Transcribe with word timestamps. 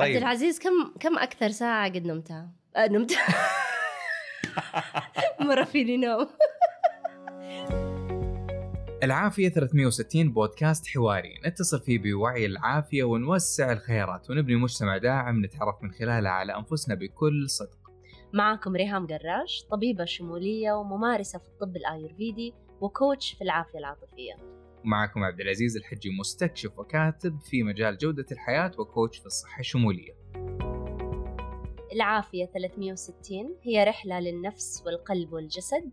طيب. 0.00 0.10
عبد 0.10 0.16
العزيز 0.22 0.58
كم 0.58 0.92
كم 1.00 1.18
أكثر 1.18 1.48
ساعة 1.48 1.88
قد 1.88 2.06
نمتها؟ 2.06 2.50
آه 2.76 2.86
نمت. 2.86 3.12
مرة 5.40 5.64
فيني 5.64 5.96
نوم. 5.96 6.28
العافية 9.02 9.48
360 9.48 10.32
بودكاست 10.32 10.86
حواري. 10.86 11.34
نتصل 11.46 11.80
فيه 11.80 11.98
بوعي 11.98 12.46
العافية 12.46 13.04
ونوسع 13.04 13.72
الخيارات 13.72 14.30
ونبني 14.30 14.56
مجتمع 14.56 14.98
داعم 14.98 15.44
نتعرف 15.44 15.82
من 15.82 15.90
خلاله 15.90 16.28
على 16.30 16.56
أنفسنا 16.56 16.94
بكل 16.94 17.50
صدق. 17.50 17.78
معكم 18.32 18.76
ريهام 18.76 19.06
قراش 19.06 19.64
طبيبة 19.70 20.04
شمولية 20.04 20.72
وممارسة 20.72 21.38
في 21.38 21.46
الطب 21.48 21.76
الآيurvedi 21.76 22.54
وكوتش 22.80 23.32
في 23.32 23.44
العافية 23.44 23.78
العاطفية. 23.78 24.34
ومعكم 24.84 25.24
عبد 25.24 25.40
العزيز 25.40 25.76
الحجي 25.76 26.10
مستكشف 26.20 26.78
وكاتب 26.78 27.38
في 27.40 27.62
مجال 27.62 27.98
جودة 27.98 28.26
الحياة 28.32 28.72
وكوتش 28.78 29.18
في 29.18 29.26
الصحة 29.26 29.60
الشمولية 29.60 30.20
العافية 31.92 32.46
360 32.46 33.56
هي 33.62 33.84
رحلة 33.84 34.20
للنفس 34.20 34.82
والقلب 34.86 35.32
والجسد. 35.32 35.90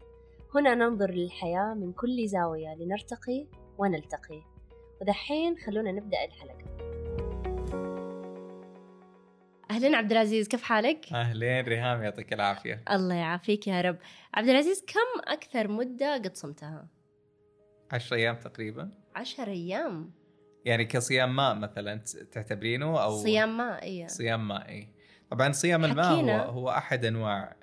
هنا 0.55 0.75
ننظر 0.75 1.11
للحياة 1.11 1.73
من 1.73 1.94
كل 1.94 2.27
زاوية 2.27 2.75
لنرتقي 2.75 3.47
ونلتقي. 3.77 4.41
ودحين 5.02 5.58
خلونا 5.58 5.91
نبدأ 5.91 6.17
الحلقة. 6.25 6.77
أهلا 9.72 9.97
عبد 9.97 10.11
العزيز 10.11 10.47
كيف 10.47 10.63
حالك؟ 10.63 11.13
أهلين 11.13 11.66
ريهام 11.66 12.03
يعطيك 12.03 12.33
العافية. 12.33 12.83
الله 12.91 13.16
يعافيك 13.16 13.67
يا 13.67 13.81
رب. 13.81 13.97
عبد 14.33 14.49
العزيز 14.49 14.85
كم 14.88 15.31
أكثر 15.31 15.67
مدة 15.67 16.13
قد 16.13 16.35
صمتها؟ 16.35 16.88
عشر 17.91 18.15
أيام 18.15 18.35
تقريبا. 18.35 18.89
عشر 19.15 19.47
أيام. 19.47 20.11
يعني 20.65 20.85
كصيام 20.85 21.35
ماء 21.35 21.55
مثلا 21.55 22.01
تعتبرينه 22.31 23.03
أو 23.03 23.17
صيام 23.17 23.57
ماء 23.57 23.83
إيه. 23.83 24.07
صيام 24.07 24.47
مائي 24.47 24.89
طبعا 25.31 25.51
صيام 25.51 25.85
الماء 25.85 26.15
حكينا. 26.15 26.45
هو, 26.45 26.49
هو 26.49 26.69
أحد 26.69 27.05
أنواع 27.05 27.55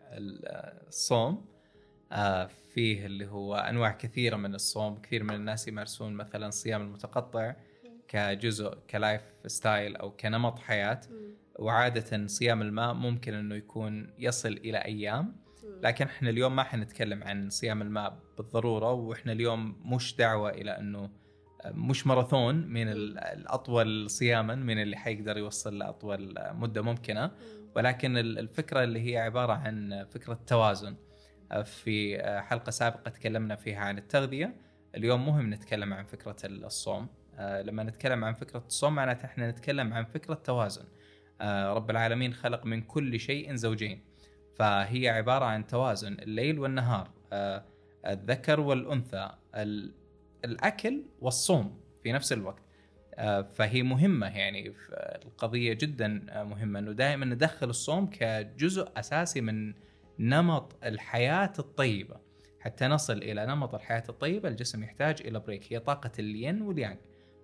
الصوم. 0.88 1.46
آه، 2.12 2.46
فيه 2.74 3.06
اللي 3.06 3.26
هو 3.26 3.56
أنواع 3.56 3.90
كثيرة 3.90 4.36
من 4.36 4.54
الصوم. 4.54 5.00
كثير 5.00 5.22
من 5.22 5.34
الناس 5.34 5.68
يمارسون 5.68 6.12
مثلا 6.12 6.50
صيام 6.50 6.82
المتقطع 6.82 7.54
كجزء 8.08 8.74
ك 8.90 9.22
lifestyle 9.46 9.96
أو 9.96 10.10
كنمط 10.10 10.58
حياة. 10.58 11.00
وعادة 11.58 12.26
صيام 12.26 12.62
الماء 12.62 12.94
ممكن 12.94 13.34
إنه 13.34 13.54
يكون 13.54 14.14
يصل 14.18 14.52
إلى 14.52 14.78
أيام. 14.78 15.36
لكن 15.82 16.04
إحنا 16.06 16.30
اليوم 16.30 16.56
ما 16.56 16.62
حنتكلم 16.62 17.24
عن 17.24 17.50
صيام 17.50 17.82
الماء 17.82 18.18
بالضرورة 18.38 18.92
وإحنا 18.92 19.32
اليوم 19.32 19.76
مش 19.94 20.16
دعوة 20.16 20.50
إلى 20.50 20.70
إنه 20.78 21.10
مش 21.66 22.06
ماراثون 22.06 22.54
من 22.54 22.88
ال- 22.88 23.18
الأطول 23.18 24.10
صياما 24.10 24.54
من 24.54 24.82
اللي 24.82 24.96
حيقدر 24.96 25.38
يوصل 25.38 25.78
لأطول 25.78 26.34
مدة 26.38 26.82
ممكنة. 26.82 27.30
ولكن 27.76 28.16
ال- 28.16 28.38
الفكرة 28.38 28.84
اللي 28.84 29.12
هي 29.12 29.18
عبارة 29.18 29.52
عن 29.52 30.06
فكرة 30.10 30.38
توازن. 30.46 30.96
في 31.64 32.22
حلقة 32.42 32.70
سابقة 32.70 33.10
تكلمنا 33.10 33.56
فيها 33.56 33.78
عن 33.78 33.98
التغذية. 33.98 34.56
اليوم 34.94 35.26
مهم 35.26 35.54
نتكلم 35.54 35.92
عن 35.94 36.04
فكرة 36.04 36.36
الصوم. 36.44 37.08
آه، 37.38 37.62
لما 37.62 37.82
نتكلم 37.82 38.24
عن 38.24 38.34
فكرة 38.34 38.64
الصوم 38.66 38.94
معناته 38.94 39.24
إحنا 39.24 39.50
نتكلم 39.50 39.92
عن 39.94 40.04
فكرة 40.04 40.34
توازن. 40.34 40.84
آه، 41.40 41.72
رب 41.72 41.90
العالمين 41.90 42.34
خلق 42.34 42.66
من 42.66 42.82
كل 42.82 43.20
شيء 43.20 43.54
زوجين. 43.54 44.04
فهي 44.56 45.08
عبارة 45.08 45.44
عن 45.44 45.66
توازن 45.66 46.12
الليل 46.12 46.58
والنهار 46.58 47.10
آه، 47.32 47.64
الذكر 48.06 48.60
والأنثى 48.60 49.30
ال- 49.54 49.94
الأكل 50.44 51.02
والصوم 51.20 51.80
في 52.02 52.12
نفس 52.12 52.32
الوقت. 52.32 52.62
آه، 53.14 53.42
فهي 53.42 53.82
مهمة 53.82 54.26
يعني 54.38 54.72
القضية 55.24 55.72
جدا 55.72 56.08
مهمة 56.44 56.78
إنه 56.78 56.92
دائما 56.92 57.24
ندخل 57.26 57.70
الصوم 57.70 58.06
كجزء 58.06 58.88
أساسي 58.96 59.40
من 59.40 59.74
نمط 60.18 60.76
الحياة 60.84 61.52
الطيبة. 61.58 62.16
حتى 62.60 62.86
نصل 62.86 63.16
إلى 63.18 63.46
نمط 63.46 63.74
الحياة 63.74 64.02
الطيبة 64.08 64.48
الجسم 64.48 64.82
يحتاج 64.82 65.20
إلى 65.26 65.40
بريك 65.40 65.72
هي 65.72 65.78
طاقة 65.78 66.10
الين 66.18 66.62
واليانج 66.62 66.96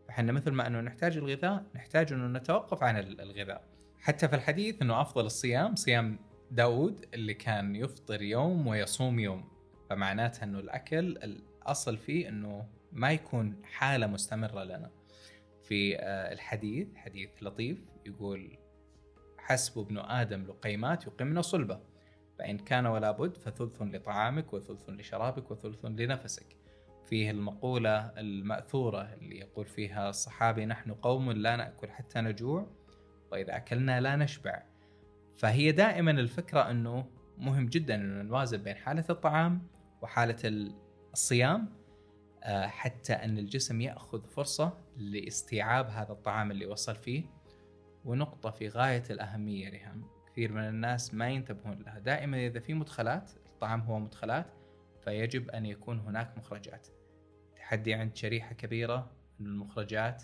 فإحنا 0.09 0.32
مثل 0.32 0.50
ما 0.50 0.66
أنه 0.66 0.81
نحتاج 0.81 1.16
الغذاء 1.16 1.65
نحتاج 1.75 2.12
أنه 2.12 2.38
نتوقف 2.38 2.82
عن 2.82 2.99
ال- 2.99 3.20
الغذاء. 3.20 3.65
حتى 4.00 4.28
في 4.28 4.37
الحديث 4.37 4.82
إنه 4.82 5.00
أفضل 5.00 5.26
الصيام 5.26 5.75
صيام 5.76 6.19
داود 6.50 7.06
اللي 7.15 7.34
كان 7.34 7.77
يفطر 7.77 8.22
يوم 8.22 8.66
ويصوم 8.66 9.19
يوم. 9.19 9.49
فمعناتها 9.91 10.44
إنه 10.44 10.59
الأكل 10.59 11.16
الأصل 11.16 11.97
فيه 11.97 12.28
إنه 12.28 12.66
ما 12.93 13.12
يكون 13.12 13.62
حالة 13.65 14.06
مستمرة 14.06 14.65
لنا. 14.65 14.91
في 15.62 15.97
آه، 15.97 16.33
الحديث 16.33 16.97
حديث 16.97 17.31
لطيف 17.43 17.78
يقول 18.06 18.59
حسب 19.38 19.78
ابن 19.78 19.99
آدم 19.99 20.44
لقيمات 20.47 21.06
يقمن 21.06 21.43
صلبة 21.43 21.81
فإن 22.38 22.59
كان 22.59 22.87
ولا 22.87 23.11
بد 23.11 23.37
فثلث 23.37 23.82
لطعامك 23.82 24.53
وثلث 24.53 24.91
لشرابك 24.91 25.50
وثلث 25.50 25.84
لنفسك. 25.84 26.56
فيه 27.06 27.31
المقولة 27.31 27.99
المأثورة 27.99 29.15
اللي 29.15 29.38
يقول 29.38 29.67
فيها 29.67 30.11
الصحابي 30.11 30.67
نحن 30.67 30.93
قوم 30.93 31.32
لا 31.32 31.56
نأكل 31.56 31.91
حتى 31.91 32.21
نجوع 32.21 32.67
وإذا 33.32 33.56
أكلنا 33.56 34.00
لا 34.00 34.17
نشبع. 34.17 34.62
فهي 35.39 35.73
دائما 35.73 36.11
الفكرة 36.11 36.71
أنه 36.71 37.07
مهم 37.39 37.67
جدا 37.67 37.95
أنه 37.95 38.23
نوازن 38.23 38.59
بين 38.63 38.75
حالة 38.77 39.05
الطعام 39.11 39.63
وحالة 40.03 40.37
ال- 40.45 40.75
الصيام 41.13 41.69
آه، 42.43 42.67
حتى 42.67 43.13
أن 43.13 43.39
الجسم 43.39 43.81
يأخذ 43.81 44.27
فرصة 44.27 44.79
لاستيعاب 44.97 45.87
هذا 45.91 46.13
الطعام 46.13 46.51
اللي 46.51 46.67
وصل 46.67 46.97
فيه. 46.97 47.25
ونقطة 48.05 48.51
في 48.51 48.69
غاية 48.69 49.03
الأهمية 49.11 49.69
ريهام 49.69 50.05
كثير 50.27 50.53
من 50.53 50.69
الناس 50.69 51.15
ما 51.15 51.29
ينتبهون 51.29 51.83
لها. 51.83 51.99
دائما 51.99 52.47
إذا 52.47 52.61
في 52.61 52.75
مدخلات 52.75 53.31
الطعام 53.47 53.81
هو 53.81 53.99
مدخلات 53.99 54.47
فيجب 55.05 55.51
أن 55.51 55.67
يكون 55.67 55.99
هناك 55.99 56.39
مخرجات. 56.39 56.87
تحدي 57.57 57.95
عند 57.95 58.17
شريحة 58.17 58.55
كبيرة 58.55 59.11
أن 59.41 59.47
المخرجات 59.47 60.23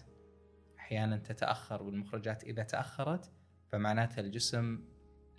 أحيانا 0.79 1.17
تتأخر 1.17 1.83
والمخرجات 1.83 2.45
إذا 2.45 2.63
تأخرت 2.63 3.31
فمعناتها 3.73 4.21
الجسم 4.21 4.81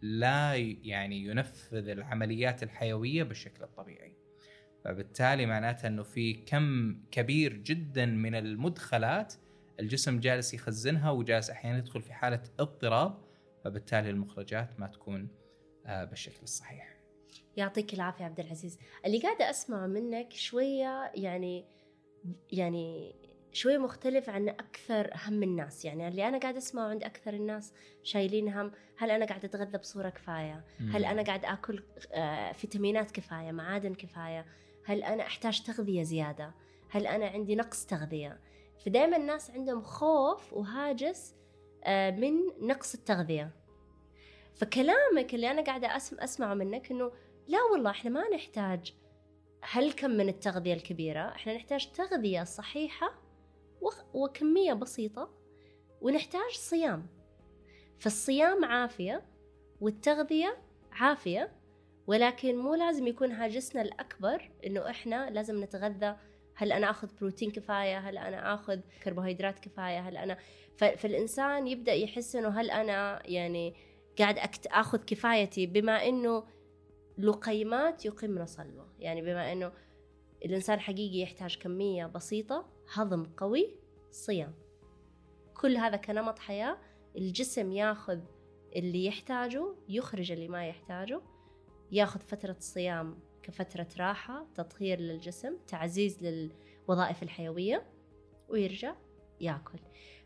لا 0.01 0.55
يعني 0.83 1.23
ينفذ 1.23 1.89
العمليات 1.89 2.63
الحيوية 2.63 3.23
بالشكل 3.23 3.63
الطبيعي 3.63 4.13
فبالتالي 4.83 5.45
معناتها 5.45 5.87
أنه 5.87 6.03
في 6.03 6.33
كم 6.33 6.97
كبير 7.11 7.53
جدا 7.53 8.05
من 8.05 8.35
المدخلات 8.35 9.33
الجسم 9.79 10.19
جالس 10.19 10.53
يخزنها 10.53 11.11
وجالس 11.11 11.49
أحيانا 11.49 11.77
يدخل 11.77 12.01
في 12.01 12.13
حالة 12.13 12.43
اضطراب 12.59 13.17
فبالتالي 13.63 14.09
المخرجات 14.09 14.79
ما 14.79 14.87
تكون 14.87 15.27
آه، 15.85 16.03
بالشكل 16.03 16.43
الصحيح. 16.43 16.97
يعطيك 17.57 17.93
العافية 17.93 18.25
عبد 18.25 18.39
العزيز. 18.39 18.79
اللي 19.05 19.19
قاعدة 19.19 19.49
أسمع 19.49 19.87
منك 19.87 20.33
شوية 20.33 21.11
يعني 21.15 21.65
يعني 22.51 23.15
شوية 23.53 23.77
مختلف 23.77 24.29
عن 24.29 24.49
أكثر 24.49 25.11
هم 25.25 25.43
الناس. 25.43 25.85
يعني 25.85 26.07
اللي 26.07 26.27
أنا 26.27 26.37
قاعدة 26.37 26.57
أسمعه 26.57 26.87
عند 26.89 27.03
أكثر 27.03 27.33
الناس 27.33 27.73
شايلين 28.03 28.49
هم 28.53 28.71
هل 28.97 29.11
أنا 29.11 29.25
قاعدة 29.25 29.45
أتغذى 29.47 29.77
بصورة 29.77 30.09
كفاية؟ 30.09 30.65
هل 30.91 31.05
أنا 31.05 31.21
قاعد 31.23 31.45
أكل 31.45 31.83
آه، 32.11 32.51
فيتامينات 32.51 33.11
كفاية 33.11 33.51
معادن 33.51 33.93
كفاية؟ 33.93 34.45
هل 34.85 35.03
أنا 35.03 35.23
أحتاج 35.23 35.61
تغذية 35.63 36.03
زيادة؟ 36.03 36.53
هل 36.89 37.07
أنا 37.07 37.25
عندي 37.27 37.55
نقص 37.55 37.85
تغذية؟ 37.85 38.39
فدائما 38.85 39.17
الناس 39.17 39.51
عندهم 39.51 39.81
خوف 39.81 40.53
وهاجس 40.53 41.35
آه، 41.83 42.11
من 42.11 42.33
نقص 42.61 42.93
التغذية. 42.93 43.51
فكلامك 44.55 45.33
اللي 45.33 45.51
أنا 45.51 45.61
قاعدة 45.61 45.87
أسم- 45.87 46.23
أسمعه 46.23 46.53
منك 46.53 46.91
إنه 46.91 47.11
لا 47.47 47.59
والله 47.71 47.89
إحنا 47.91 48.09
ما 48.11 48.29
نحتاج 48.35 48.93
هالكم 49.71 50.09
من 50.11 50.29
التغذية 50.29 50.73
الكبيرة 50.73 51.19
إحنا 51.35 51.53
نحتاج 51.55 51.91
تغذية 51.91 52.43
صحيحة 52.43 53.26
وكمية 54.13 54.73
بسيطة 54.73 55.29
ونحتاج 56.01 56.51
صيام. 56.51 57.07
فالصيام 57.99 58.65
عافية 58.65 59.23
والتغذية 59.81 60.57
عافية 60.91 61.51
ولكن 62.07 62.57
مو 62.57 62.75
لازم 62.75 63.07
يكون 63.07 63.31
هاجسنا 63.31 63.81
الأكبر 63.81 64.51
إنه 64.65 64.89
إحنا 64.89 65.29
لازم 65.29 65.63
نتغذى. 65.63 66.15
هل 66.55 66.71
أنا 66.71 66.89
أخذ 66.89 67.07
بروتين 67.21 67.51
كفاية؟ 67.51 67.97
هل 67.99 68.17
أنا 68.17 68.53
أخذ 68.53 68.79
كربوهيدرات 69.03 69.59
كفاية؟ 69.59 69.99
هل 69.99 70.17
أنا 70.17 70.37
فالإنسان 70.77 71.67
يبدأ 71.67 71.93
يحس 71.93 72.35
إنه 72.35 72.49
هل 72.49 72.71
أنا 72.71 73.21
يعني 73.25 73.75
قاعد 74.19 74.37
أكت... 74.37 74.67
أخذ 74.67 74.97
كفايتي 74.97 75.65
بما 75.65 76.07
إنه 76.07 76.43
لقيمات 77.17 78.05
يقمن 78.05 78.45
صلبه 78.45 78.85
يعني 78.99 79.21
بما 79.21 79.51
إنه 79.51 79.71
الإنسان 80.45 80.79
حقيقي 80.79 81.19
يحتاج 81.19 81.57
كمية 81.57 82.05
بسيطة 82.05 82.76
هضم 82.93 83.23
قوي 83.23 83.75
صيام. 84.11 84.53
كل 85.53 85.77
هذا 85.77 85.97
كنمط 85.97 86.39
حياة 86.39 86.77
الجسم 87.17 87.71
ياخذ 87.71 88.19
اللي 88.75 89.05
يحتاجه 89.05 89.75
يخرج 89.89 90.31
اللي 90.31 90.47
ما 90.47 90.67
يحتاجه 90.67 91.21
ياخذ 91.91 92.19
فترة 92.19 92.55
صيام 92.59 93.19
كفترة 93.43 93.87
راحة 93.99 94.47
تطهير 94.55 94.99
للجسم 94.99 95.57
تعزيز 95.67 96.23
للوظائف 96.23 97.23
الحيوية 97.23 97.85
ويرجع 98.49 98.95
ياكل. 99.41 99.79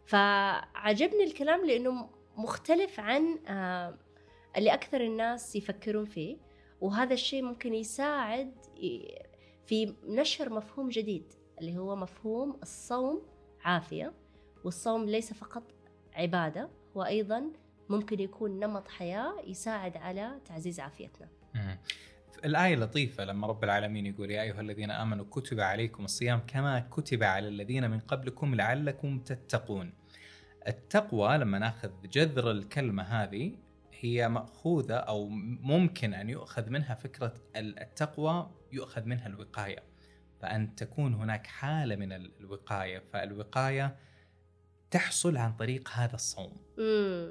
فعجبني 0.06 1.24
الكلام 1.24 1.66
لأنه 1.66 2.10
مختلف 2.38 3.00
عن 3.00 3.40
آه، 3.48 3.98
اللي 4.58 4.74
أكثر 4.74 5.02
الناس 5.02 5.56
يفكرون 5.56 6.06
فيه 6.06 6.38
وهذا 6.82 7.14
الشيء 7.14 7.44
ممكن 7.44 7.74
يساعد 7.74 8.54
في 9.66 9.96
نشر 10.04 10.50
مفهوم 10.50 10.90
جديد. 10.90 11.34
اللي 11.62 11.78
هو 11.78 11.96
مفهوم 11.96 12.60
الصوم 12.64 13.22
عافية 13.64 14.14
والصوم 14.64 15.06
ليس 15.06 15.34
فقط 15.34 15.64
عبادة 16.14 16.70
هو 16.98 17.04
أيضا 17.04 17.52
ممكن 17.90 18.20
يكون 18.20 18.60
نمط 18.60 18.88
حياة 18.88 19.34
يساعد 19.48 19.98
على 19.98 20.40
تعزيز 20.46 20.80
عافيتنا. 20.80 21.30
الآية 22.46 22.76
لطيفة 22.76 23.26
لما 23.26 23.48
رب 23.48 23.64
العالمين 23.64 24.06
يقول 24.06 24.32
يا 24.32 24.42
أيها 24.42 24.62
الذين 24.62 24.92
آمنوا 24.92 25.26
كتب 25.26 25.60
عليكم 25.60 26.06
الصيام 26.06 26.40
كما 26.48 26.80
كتب 26.80 27.24
على 27.24 27.48
الذين 27.48 27.92
من 27.92 28.00
قبلكم 28.00 28.56
لعلكم 28.56 29.20
تتقون. 29.20 29.94
التقوى 30.68 31.38
لما 31.38 31.60
نأخذ 31.60 31.92
جذر 32.12 32.52
الكلمة 32.52 33.04
هذه 33.04 33.56
هي 34.00 34.30
مأخوذة 34.30 34.96
أو 34.96 35.28
ممكن 35.62 36.14
أن 36.14 36.30
يؤخذ 36.30 36.70
منها 36.70 36.96
فكرة 36.96 37.34
التقوى 37.56 38.52
يؤخذ 38.72 39.06
منها 39.06 39.28
الوقاية. 39.28 39.91
فأن 40.42 40.76
تكون 40.76 41.14
هناك 41.14 41.48
حالة 41.48 41.96
من 41.96 42.12
الوقاية 42.14 43.04
فالوقاية 43.14 43.96
تحصل 44.92 45.38
عن 45.38 45.54
طريق 45.54 45.90
هذا 45.90 46.16
الصوم. 46.16 46.58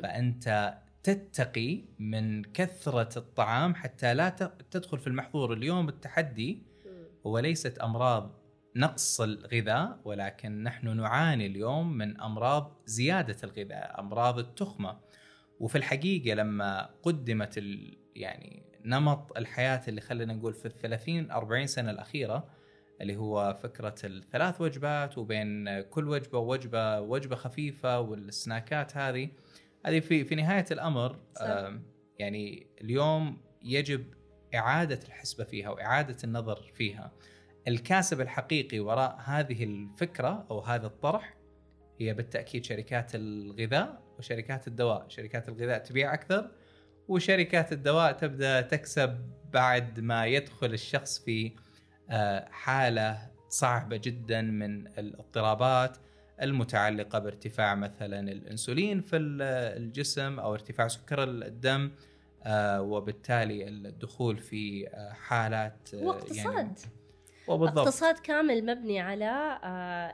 فأنت 0.03 0.79
تتقي 1.03 1.85
من 1.99 2.43
كثرة 2.43 3.19
الطعام 3.19 3.75
حتى 3.75 4.15
لا 4.15 4.29
تدخل 4.71 4.99
في 4.99 5.07
المحظور. 5.07 5.53
اليوم 5.53 5.89
التحدي 5.89 6.63
هو 7.27 7.39
ليست 7.39 7.79
أمراض 7.79 8.41
نقص 8.77 9.21
الغذاء 9.21 10.01
ولكن 10.05 10.63
نحن 10.63 10.97
نعاني 10.97 11.47
اليوم 11.47 11.93
من 11.93 12.21
أمراض 12.21 12.83
زيادة 12.87 13.37
الغذاء 13.45 14.01
أمراض 14.01 14.39
التخمة. 14.39 15.01
وفي 15.61 15.79
الحقيقة 15.79 16.35
لما 16.35 16.91
قدمت 17.03 17.65
يعني 18.17 18.63
نمط 18.85 19.37
الحياة 19.37 19.83
اللي 19.89 20.01
خلينا 20.01 20.35
نقول 20.35 20.55
في 20.55 20.67
الثلاثين 20.67 21.31
أربعين 21.31 21.67
سنة 21.67 21.91
الأخيرة 21.91 22.60
اللي 23.01 23.17
هو 23.17 23.59
فكرة 23.63 23.95
الثلاث 24.05 24.61
وجبات 24.61 25.19
وبين 25.19 25.81
كل 25.81 26.09
وجبة 26.09 26.39
ووجبة 26.39 27.01
وجبة 27.01 27.37
خفيفة 27.37 28.01
والسناكات 28.01 28.97
هذه. 28.97 29.29
هذه 29.87 30.01
في 30.01 30.25
في 30.25 30.35
نهاية 30.35 30.65
الأمر 30.71 31.17
صح. 31.37 31.73
يعني 32.19 32.67
اليوم 32.81 33.41
يجب 33.63 34.05
إعادة 34.55 35.01
الحسبة 35.07 35.45
فيها 35.45 35.71
وإعادة 35.71 36.17
النظر 36.25 36.73
فيها. 36.75 37.13
الكاسب 37.69 38.21
الحقيقي 38.21 38.81
وراء 38.81 39.19
هذه 39.25 39.65
الفكرة 39.65 40.47
أو 40.51 40.61
هذا 40.61 40.87
الطرح 40.87 41.37
هي 42.01 42.15
بالتأكيد 42.15 42.65
شركات 42.65 43.15
الغذاء 43.15 44.03
وشركات 44.19 44.69
الدواء. 44.69 45.09
شركات 45.09 45.49
الغذاء 45.49 45.79
تبيع 45.79 46.15
أكثر 46.15 46.51
وشركات 47.09 47.73
الدواء 47.73 48.13
تبدأ 48.13 48.61
تكسب 48.61 49.31
بعد 49.53 50.01
ما 50.01 50.27
يدخل 50.27 50.73
الشخص 50.73 51.25
في 51.25 51.53
آه، 52.11 52.49
حالة 52.51 53.31
صعبة 53.49 53.97
جدا 53.97 54.43
من 54.43 54.87
الاضطرابات 54.87 55.97
المتعلقة 56.43 57.19
بارتفاع 57.19 57.75
مثلا 57.75 58.21
الأنسولين 58.33 59.01
في 59.01 59.17
الجسم 59.17 60.41
أو 60.41 60.55
ارتفاع 60.55 60.89
سكر 60.89 61.25
الدم 61.25 61.91
آه، 62.43 62.83
وبالتالي 62.83 63.69
الدخول 63.69 64.39
في 64.39 64.89
آه، 64.89 65.13
حالات 65.13 65.91
واقتصاد 65.95 66.55
يعني 66.55 66.75
وبالضبط. 67.49 67.79
اقتصاد 67.79 68.19
كامل 68.19 68.67
مبني 68.67 69.01
على 69.01 69.61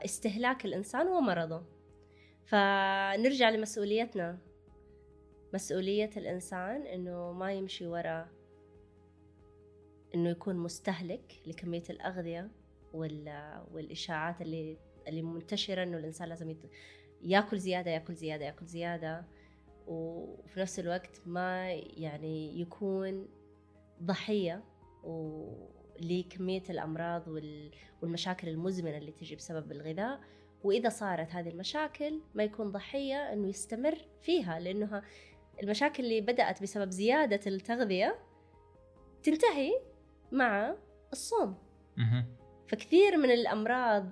استهلاك 0.05 0.65
الإنسان 0.65 1.07
ومرضه. 1.07 1.63
فنرجع 2.45 3.49
لمسؤوليتنا. 3.49 4.37
مسؤولية 5.53 6.09
الإنسان 6.17 6.81
إنه 6.81 7.31
ما 7.31 7.53
يمشي 7.53 7.87
ورا 7.87 8.36
إنه 10.17 10.29
يكون 10.29 10.55
مستهلك 10.55 11.41
لكمية 11.47 11.83
الأغذية 11.89 12.51
والإشاعات 12.93 14.41
اللي 14.41 14.77
اللي 15.07 15.21
منتشرة 15.21 15.83
إنه 15.83 15.97
الإنسان 15.97 16.29
لازم 16.29 16.49
يت... 16.49 16.57
ياكل 17.23 17.59
زيادة 17.59 17.91
ياكل 17.91 18.13
زيادة 18.13 18.45
ياكل 18.45 18.65
زيادة. 18.65 19.25
وفي 19.87 20.59
نفس 20.59 20.79
الوقت 20.79 21.21
ما 21.25 21.71
يعني 21.73 22.61
يكون 22.61 23.27
ضحية 24.03 24.63
و... 25.03 25.45
لكمية 25.99 26.63
الأمراض 26.69 27.27
والمشاكل 28.01 28.49
المزمنة 28.49 28.97
اللي 28.97 29.11
تجي 29.11 29.35
بسبب 29.35 29.71
الغذاء. 29.71 30.19
وإذا 30.63 30.89
صارت 30.89 31.31
هذه 31.31 31.49
المشاكل 31.49 32.21
ما 32.35 32.43
يكون 32.43 32.71
ضحية 32.71 33.33
أنه 33.33 33.47
يستمر 33.47 33.97
فيها 34.21 34.59
لأنها 34.59 35.03
المشاكل 35.63 36.03
اللي 36.03 36.21
بدأت 36.21 36.61
بسبب 36.61 36.89
زيادة 36.89 37.39
التغذية 37.47 38.19
تنتهي 39.23 39.71
مع 40.31 40.75
الصوم. 41.13 41.57
فكثير 42.67 43.17
من 43.17 43.31
الأمراض 43.31 44.11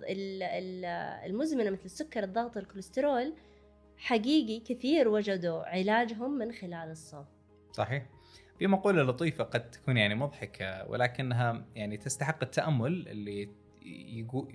المزمنة 1.26 1.70
مثل 1.70 1.86
السكر 1.86 2.24
الضغط 2.24 2.58
الكوليسترول 2.58 3.34
حقيقي 3.98 4.60
كثير 4.60 5.08
وجدوا 5.08 5.64
علاجهم 5.64 6.32
من 6.32 6.52
خلال 6.52 6.92
الصوم. 6.92 7.26
صحيح. 7.72 8.06
في 8.60 8.68
مقولة 8.68 9.04
لطيفة 9.04 9.44
قد 9.44 9.72
تكون 9.72 9.98
يعني 9.98 10.16
مضحكة 10.16 10.90
ولكنها 10.90 11.66
يعني 11.76 11.98
تستحق 11.98 12.44
التأمل 12.44 13.08
اللي 13.08 13.50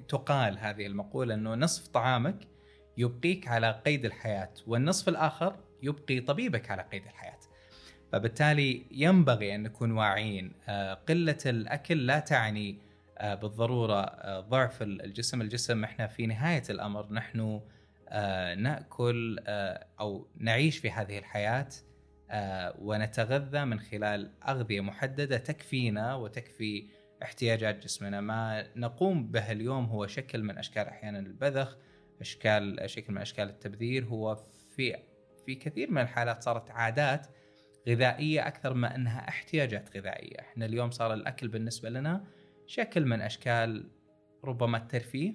تقال 0.08 0.58
هذه 0.58 0.86
المقولة 0.86 1.34
أنه 1.34 1.54
نصف 1.54 1.88
طعامك 1.88 2.48
يبقيك 2.96 3.48
على 3.48 3.82
قيد 3.86 4.04
الحياة 4.04 4.52
والنصف 4.66 5.08
الآخر 5.08 5.56
يبقي 5.82 6.20
طبيبك 6.20 6.70
على 6.70 6.82
قيد 6.82 7.04
الحياة. 7.04 7.38
فبالتالي 8.12 8.82
ينبغي 8.90 9.54
أن 9.54 9.62
نكون 9.62 9.92
واعيين. 9.92 10.52
آه، 10.68 10.94
قلة 10.94 11.38
الأكل 11.46 12.06
لا 12.06 12.18
تعني 12.18 12.78
آه، 13.18 13.34
بالضرورة 13.34 14.00
آه، 14.00 14.40
ضعف 14.40 14.82
الجسم. 14.82 15.40
الجسم 15.40 15.84
إحنا 15.84 16.06
في 16.06 16.26
نهاية 16.26 16.62
الأمر 16.70 17.12
نحن 17.12 17.60
نأكل 18.56 19.38
أو 20.00 20.28
نعيش 20.36 20.78
في 20.78 20.90
هذه 20.90 21.18
الحياة 21.18 21.68
ونتغذى 22.78 23.64
من 23.64 23.80
خلال 23.80 24.30
أغذية 24.48 24.80
محددة 24.80 25.36
تكفينا 25.36 26.14
وتكفي 26.14 26.84
احتياجات 27.22 27.84
جسمنا. 27.84 28.20
ما 28.20 28.66
نقوم 28.76 29.30
به 29.30 29.52
اليوم 29.52 29.84
هو 29.84 30.06
شكل 30.06 30.42
من 30.42 30.58
أشكال 30.58 30.86
أحيانا 30.86 31.18
البذخ 31.18 31.76
اشكال 32.20 32.90
شكل 32.90 33.12
من 33.12 33.20
أشكال 33.20 33.48
التبذير. 33.48 34.04
هو 34.04 34.34
في 34.76 34.96
في 35.46 35.54
كثير 35.54 35.90
من 35.90 35.98
الحالات 35.98 36.42
صارت 36.42 36.70
عادات 36.70 37.26
غذائية 37.88 38.46
أكثر 38.46 38.74
ما 38.74 38.94
إنها 38.94 39.28
احتياجات 39.28 39.96
غذائية، 39.96 40.40
إحنا 40.40 40.66
اليوم 40.66 40.90
صار 40.90 41.14
الأكل 41.14 41.48
بالنسبة 41.48 41.90
لنا 41.90 42.24
شكل 42.66 43.04
من 43.04 43.20
أشكال 43.20 43.90
ربما 44.44 44.78
الترفيه 44.78 45.34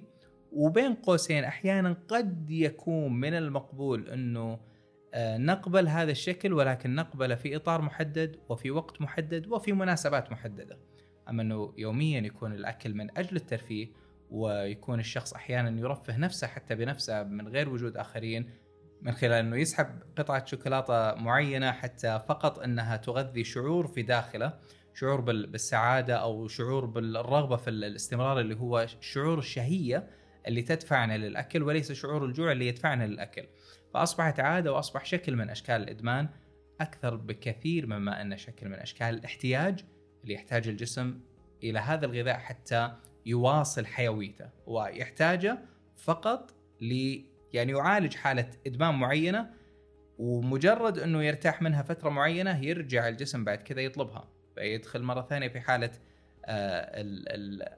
وبين 0.51 0.93
قوسين 0.93 1.43
أحيانا 1.43 1.97
قد 2.07 2.51
يكون 2.51 3.19
من 3.19 3.33
المقبول 3.33 4.09
إنه 4.09 4.59
آه، 5.13 5.37
نقبل 5.37 5.87
هذا 5.87 6.11
الشكل 6.11 6.53
ولكن 6.53 6.95
نقبله 6.95 7.35
في 7.35 7.55
إطار 7.55 7.81
محدد 7.81 8.39
وفي 8.49 8.71
وقت 8.71 9.01
محدد 9.01 9.47
وفي 9.47 9.73
مناسبات 9.73 10.31
محددة. 10.31 10.77
أما 11.29 11.41
إنه 11.41 11.73
يوميا 11.77 12.21
يكون 12.21 12.53
الأكل 12.53 12.93
من 12.93 13.17
أجل 13.17 13.35
الترفيه 13.35 13.87
ويكون 14.31 14.99
الشخص 14.99 15.33
أحيانا 15.33 15.79
يرفه 15.79 16.17
نفسه 16.17 16.47
حتى 16.47 16.75
بنفسه 16.75 17.23
من 17.23 17.47
غير 17.47 17.69
وجود 17.69 17.97
آخرين 17.97 18.49
من 19.05 19.11
خلال 19.11 19.33
إنه 19.33 19.57
يسحب 19.57 19.87
قطعة 20.17 20.45
شوكولاتة 20.45 21.15
معينة 21.15 21.71
حتى 21.71 22.21
فقط 22.27 22.59
إنها 22.59 22.97
تغذي 22.97 23.43
شعور 23.43 23.87
في 23.87 24.01
داخله 24.01 24.53
شعور 24.93 25.21
بالسعادة 25.21 26.15
أو 26.15 26.47
شعور 26.47 26.85
بالرغبة 26.85 27.55
في 27.55 27.69
الاستمرار 27.69 28.39
اللي 28.39 28.55
هو 28.55 28.87
شعور 28.99 29.39
الشهية 29.39 30.07
اللي 30.47 30.61
تدفعنا 30.61 31.17
للأكل 31.17 31.63
وليس 31.63 31.91
شعور 31.91 32.25
الجوع 32.25 32.51
اللي 32.51 32.67
يدفعنا 32.67 33.07
للأكل. 33.07 33.45
فأصبحت 33.93 34.39
عادة 34.39 34.73
وأصبح 34.73 35.05
شكل 35.05 35.35
من 35.35 35.49
أشكال 35.49 35.75
الإدمان 35.75 36.29
أكثر 36.81 37.15
بكثير 37.15 37.85
مما 37.85 38.21
انه 38.21 38.35
شكل 38.35 38.69
من 38.69 38.75
أشكال 38.75 39.07
الاحتياج 39.07 39.85
اللي 40.23 40.33
يحتاج 40.33 40.67
الجسم 40.67 41.19
إلى 41.63 41.79
هذا 41.79 42.05
الغذاء 42.05 42.37
حتى 42.37 42.93
يواصل 43.25 43.85
حيويته 43.85 44.49
ويحتاجه 44.67 45.59
فقط 45.95 46.53
يعني 47.55 47.71
يعالج 47.71 48.13
حالة 48.13 48.49
إدمان 48.67 48.95
معينة 48.95 49.49
ومجرد 50.17 50.99
إنه 50.99 51.23
يرتاح 51.23 51.61
منها 51.61 51.83
فترة 51.83 52.09
معينة 52.09 52.63
يرجع 52.63 53.07
الجسم 53.07 53.43
بعد 53.43 53.57
كذا 53.57 53.81
يطلبها 53.81 54.27
فيدخل 54.55 55.01
مرة 55.01 55.21
ثانية 55.29 55.47
في 55.47 55.59
حالة 55.59 55.91
آه 56.45 57.05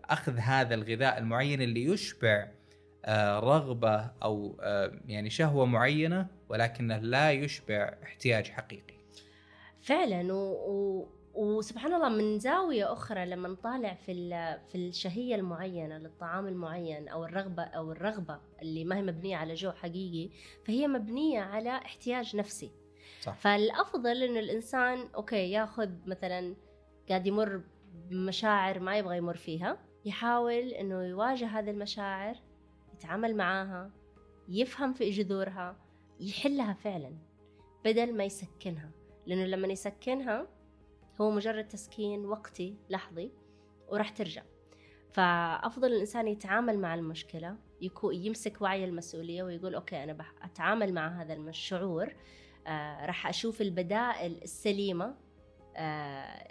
أخذ 0.06 0.38
هذا 0.38 0.76
الغذاء 0.76 1.18
المعين 1.18 1.62
اللي 1.62 1.86
يشبع 1.86 2.48
آه 3.06 3.40
رغبة 3.40 4.12
أو 4.24 4.60
آه 4.62 4.92
يعني 5.08 5.30
شهوة 5.30 5.66
معينة 5.66 6.28
ولكنه 6.50 6.98
لا 6.98 7.32
يشبع 7.32 7.94
احتياج 8.04 8.50
حقيقي. 8.50 8.94
فعلا 9.82 10.34
و... 10.34 11.17
وسبحان 11.38 11.94
الله 11.94 12.10
من 12.10 12.40
زاوية 12.40 12.94
أخرى 12.94 13.26
لما 13.26 13.48
نطالع 13.48 13.94
في 13.94 14.14
في 14.68 14.76
الشهية 14.76 15.36
المعينة 15.36 15.98
للطعام 15.98 16.48
المعين 16.48 17.08
أو 17.08 17.26
الرغبة 17.26 17.64
أو 17.64 17.92
الرغبة 17.92 18.40
اللي 18.62 18.86
ما 18.86 18.98
هي 18.98 19.02
مبنية 19.02 19.38
على 19.38 19.54
جوع 19.54 19.72
حقيقي 19.72 20.30
فهي 20.66 20.88
مبنية 20.88 21.42
على 21.42 21.70
احتياج 21.70 22.36
نفسي 22.36 22.72
صح. 23.22 23.38
فالأفضل 23.38 24.24
إنه 24.24 24.40
الإنسان 24.40 25.08
أوكي 25.16 25.52
ياخذ 25.52 25.90
مثلا 26.06 26.56
قاعد 27.10 27.28
يمر 27.28 27.62
بمشاعر 28.10 28.80
ما 28.80 28.98
يبغى 28.98 29.18
يمر 29.18 29.36
فيها 29.36 29.78
يحاول 30.06 30.54
إنه 30.54 31.04
يواجه 31.04 31.46
هذه 31.46 31.70
المشاعر 31.70 32.36
يتعامل 32.94 33.36
معاها 33.36 33.92
يفهم 34.50 34.94
في 34.94 35.10
جذورها 35.10 35.76
يحلها 36.20 36.74
فعلا 36.74 37.18
بدل 37.86 38.18
ما 38.18 38.24
يسكنها 38.24 38.92
لأنه 39.26 39.46
لما 39.46 39.68
يسكنها 39.68 40.48
هو 41.22 41.32
مجرد 41.32 41.68
تسكين 41.68 42.26
وقتي 42.26 42.76
لحظي 42.90 43.32
وراح 43.88 44.10
ترجع 44.10 44.44
فأفضل 45.12 45.88
الإنسان 45.94 46.28
يتعامل 46.28 46.80
مع 46.80 46.96
المشكلة 46.96 47.56
يكون 47.82 48.16
يمسك 48.16 48.62
وعي 48.62 48.86
المسؤولية 48.86 49.44
ويقول 49.44 49.76
okay 49.76 50.04
أنا 50.04 50.26
أتعامل 50.42 50.94
مع 50.94 51.22
هذا 51.22 51.34
الشعور 51.34 52.14
آه 52.68 53.06
راح 53.06 53.28
أشوف 53.28 53.62
البدائل 53.62 54.40
السليمة 54.44 55.16
آه 55.76 56.48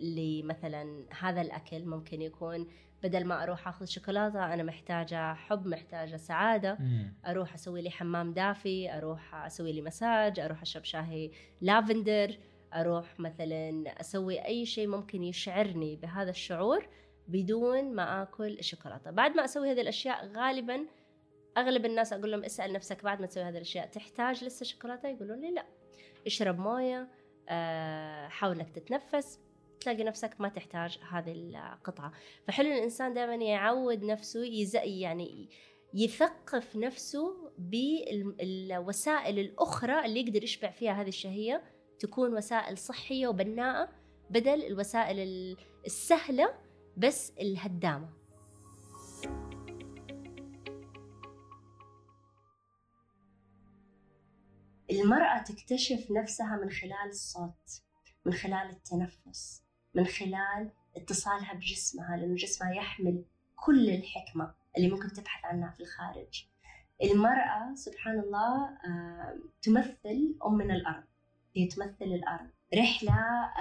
لمثلا 0.00 1.04
هذا 1.20 1.40
الأكل 1.40 1.84
ممكن 1.84 2.22
يكون 2.22 2.68
بدل 3.02 3.24
ما 3.24 3.42
أروح 3.42 3.68
آخذ 3.68 3.86
شوكولاتة 3.86 4.54
أنا 4.54 4.62
محتاجة 4.62 5.34
حب 5.34 5.66
محتاجة 5.66 6.16
سعادة 6.16 6.76
مم. 6.80 7.14
أروح 7.26 7.54
أسوي 7.54 7.82
لي 7.82 7.90
حمام 7.90 8.32
دافي 8.32 8.96
أروح 8.96 9.34
أسوي 9.34 9.72
لي 9.72 9.82
مساج 9.82 10.40
أروح 10.40 10.62
أشرب 10.62 10.84
شاهي 10.84 11.30
لافندر 11.60 12.38
أروح 12.80 13.20
مثلا 13.20 14.00
أسوي 14.00 14.44
أي 14.44 14.66
شيء 14.66 14.86
ممكن 14.86 15.22
يشعرني 15.22 15.96
بهذا 15.96 16.30
الشعور 16.30 16.88
بدون 17.28 17.94
ما 17.94 18.22
آكل 18.22 18.58
الشوكولاتة. 18.58 19.10
بعد 19.10 19.36
ما 19.36 19.44
أسوي 19.44 19.70
هذه 19.70 19.80
الأشياء 19.80 20.26
غالبا 20.26 20.86
أغلب 21.56 21.86
الناس 21.86 22.12
أقول 22.12 22.32
لهم 22.32 22.44
اسأل 22.44 22.72
نفسك 22.72 23.04
بعد 23.04 23.20
ما 23.20 23.26
تسوي 23.26 23.42
هذه 23.42 23.56
الأشياء 23.56 23.86
تحتاج 23.86 24.44
لسه 24.44 24.64
شوكولاتة؟ 24.64 25.08
يقولون 25.08 25.40
لي 25.40 25.50
لا. 25.50 25.66
اشرب 26.26 26.58
موية 26.58 27.08
آه، 27.48 28.28
حاول 28.28 28.60
إنك 28.60 28.70
تتنفس 28.70 29.40
تلاقي 29.80 30.04
نفسك 30.04 30.40
ما 30.40 30.48
تحتاج 30.48 30.98
هذه 31.10 31.32
القطعة. 31.32 32.12
فحلو 32.46 32.68
الإنسان 32.68 33.14
دائما 33.14 33.34
يعود 33.34 34.04
نفسه 34.04 34.44
يز 34.44 34.76
يعني 34.76 35.48
يثقف 35.94 36.76
نفسه 36.76 37.52
بالوسائل 37.58 39.38
الأخرى 39.38 40.04
اللي 40.04 40.20
يقدر 40.20 40.42
يشبع 40.42 40.70
فيها 40.70 40.92
هذه 40.92 41.08
الشهية. 41.08 41.62
تكون 42.02 42.34
وسائل 42.34 42.78
صحية 42.78 43.28
وبناءة 43.28 43.88
بدل 44.30 44.64
الوسائل 44.64 45.56
السهلة 45.86 46.54
بس 46.96 47.32
الهدامة. 47.40 48.08
المرأة 54.90 55.42
تكتشف 55.42 56.10
نفسها 56.10 56.56
من 56.56 56.70
خلال 56.70 57.08
الصوت 57.08 57.82
من 58.24 58.32
خلال 58.32 58.70
التنفس 58.70 59.62
من 59.94 60.04
خلال 60.04 60.70
اتصالها 60.96 61.54
بجسمها 61.54 62.16
لأنه 62.16 62.34
جسمها 62.34 62.72
يحمل 62.74 63.24
كل 63.56 63.90
الحكمة 63.90 64.54
اللي 64.76 64.90
ممكن 64.90 65.12
تبحث 65.12 65.44
عنها 65.44 65.70
في 65.70 65.80
الخارج. 65.80 66.46
المرأة 67.02 67.74
سبحان 67.74 68.18
الله 68.18 68.68
آه، 68.86 69.38
تمثل 69.62 70.38
أمنا 70.46 70.74
الأرض. 70.74 71.11
هي 71.54 71.66
تمثل 71.66 72.04
الأرض. 72.04 72.48
رحلة 72.74 73.12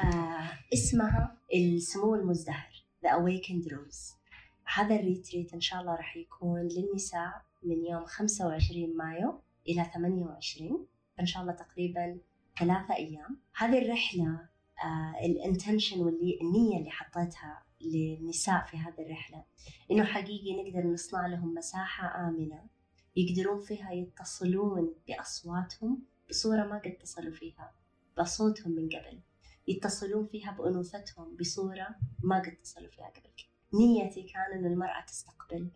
آه، 0.04 0.50
اسمها 0.74 1.38
السمو 1.54 2.16
المزدهر 2.16 2.86
The 3.06 3.10
Awakened 3.10 3.68
Rose. 3.72 4.16
هذا 4.74 4.96
ال 4.96 5.03
retreat 5.03 5.54
إن 5.54 5.62
شاء 5.62 5.82
الله 5.82 5.96
راح 5.96 6.18
يكون 6.18 6.60
للنساء 6.60 7.42
من 7.64 7.86
يوم 7.86 8.06
25 8.06 8.98
مايو 8.98 9.42
إلى 9.68 9.86
28 9.94 10.88
إن 11.20 11.26
شاء 11.26 11.42
الله 11.42 11.54
تقريبا 11.54 12.18
ثلاثة 12.60 12.96
أيام. 12.96 13.38
هذه 13.56 13.86
الرحلة 13.86 14.48
آه 14.84 15.26
ال 15.26 15.33
intention 15.33 16.00
واللي 16.00 16.40
النية 16.42 16.78
اللي 16.78 16.92
حطيتها 16.92 17.64
للنساء 17.82 18.66
في 18.66 18.78
هذه 18.78 19.02
الرحلة 19.06 19.44
إنه 19.92 20.04
حقيقي 20.04 20.64
نقدر 20.64 20.88
نصنع 20.88 21.28
لهم 21.28 21.56
مساحة 21.56 22.30
آمنة 22.30 22.64
يقدرون 23.16 23.62
فيها 23.62 23.92
يتصلون 23.92 24.94
بأصواتهم 25.08 26.04
بصورة 26.30 26.64
ما 26.66 26.78
قد 26.78 26.92
اتصلوا 26.92 27.34
فيها. 27.34 27.72
بصوتهم 28.22 28.72
من 28.72 28.90
قبل 28.90 29.20
يتصلون 29.68 30.28
فيها 30.28 30.52
بأنوثتهم 30.52 31.36
بصورة 31.40 31.88
ما 32.24 32.40
قد 32.40 32.48
اتصلوا 32.48 32.90
فيها 32.90 33.08
قبل. 33.08 33.30
نيتي 33.74 34.24
كان 34.24 34.60
أن 34.60 34.66
المرأة 34.66 35.06
تستقبل. 35.08 35.72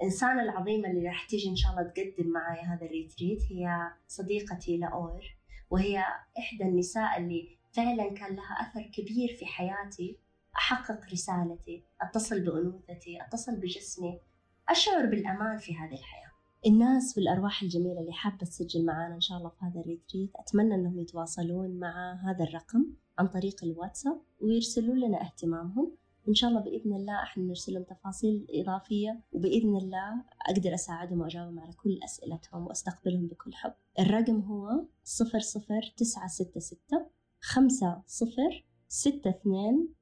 الإنسانة 0.00 0.42
العظيمة 0.42 0.90
اللي 0.90 1.08
راح 1.08 1.26
تيجي 1.26 1.50
إن 1.50 1.56
شاء 1.56 1.70
الله 1.70 1.82
تقدم 1.82 2.30
معي 2.30 2.60
هذا 2.60 2.86
الريتريت 2.86 3.42
هي 3.52 3.92
صديقتي 4.08 4.76
لأور 4.76 5.36
وهي 5.70 5.98
إحدى 6.38 6.64
النساء 6.64 7.18
اللي 7.18 7.58
فعلا 7.72 8.14
كان 8.14 8.36
لها 8.36 8.56
أثر 8.60 8.82
كبير 8.82 9.36
في 9.38 9.46
حياتي. 9.46 10.18
أحقق 10.56 11.00
رسالتي 11.12 11.84
أتصل 12.00 12.40
بأنوثتي 12.40 13.22
أتصل 13.22 13.56
بجسمي. 13.56 14.20
أشعر 14.68 15.06
بالأمان 15.06 15.58
في 15.58 15.76
هذه 15.76 15.94
الحياة. 15.94 16.25
الناس 16.66 17.18
والأرواح 17.18 17.62
الجميلة 17.62 18.00
اللي 18.00 18.12
حابة 18.12 18.36
تسجل 18.36 18.84
معنا 18.84 19.14
إن 19.14 19.20
شاء 19.20 19.38
الله 19.38 19.48
في 19.48 19.56
هذا 19.64 19.80
الريتريت 19.80 20.30
أتمنى 20.36 20.74
أنهم 20.74 20.98
يتواصلون 20.98 21.78
مع 21.78 22.14
هذا 22.14 22.44
الرقم 22.44 22.86
عن 23.18 23.26
طريق 23.26 23.64
الواتساب 23.64 24.20
ويرسلوا 24.40 24.94
لنا 24.94 25.22
اهتمامهم. 25.22 25.92
إن 26.28 26.34
شاء 26.34 26.50
الله 26.50 26.60
بإذن 26.60 26.96
الله 26.96 27.22
إحنا 27.22 27.44
نرسل 27.44 27.74
لهم 27.74 27.82
تفاصيل 27.82 28.46
إضافية 28.50 29.20
وبإذن 29.32 29.76
الله 29.76 30.24
أقدر 30.48 30.74
أساعدهم 30.74 31.20
وأجاوبهم 31.20 31.60
على 31.60 31.72
كل 31.72 31.98
أسئلتهم 32.04 32.66
وأستقبلهم 32.66 33.26
بكل 33.26 33.54
حب. 33.54 33.72
الرقم 33.98 34.40
هو 34.40 34.84
صفر 35.04 35.40
صفر 35.40 35.94
تسعة 35.96 36.28
ستة 36.28 36.60
ستة 36.60 37.06
خمسة 37.40 38.02
صفر 38.06 38.64
ستة 38.88 39.30
اثنين 39.30 39.94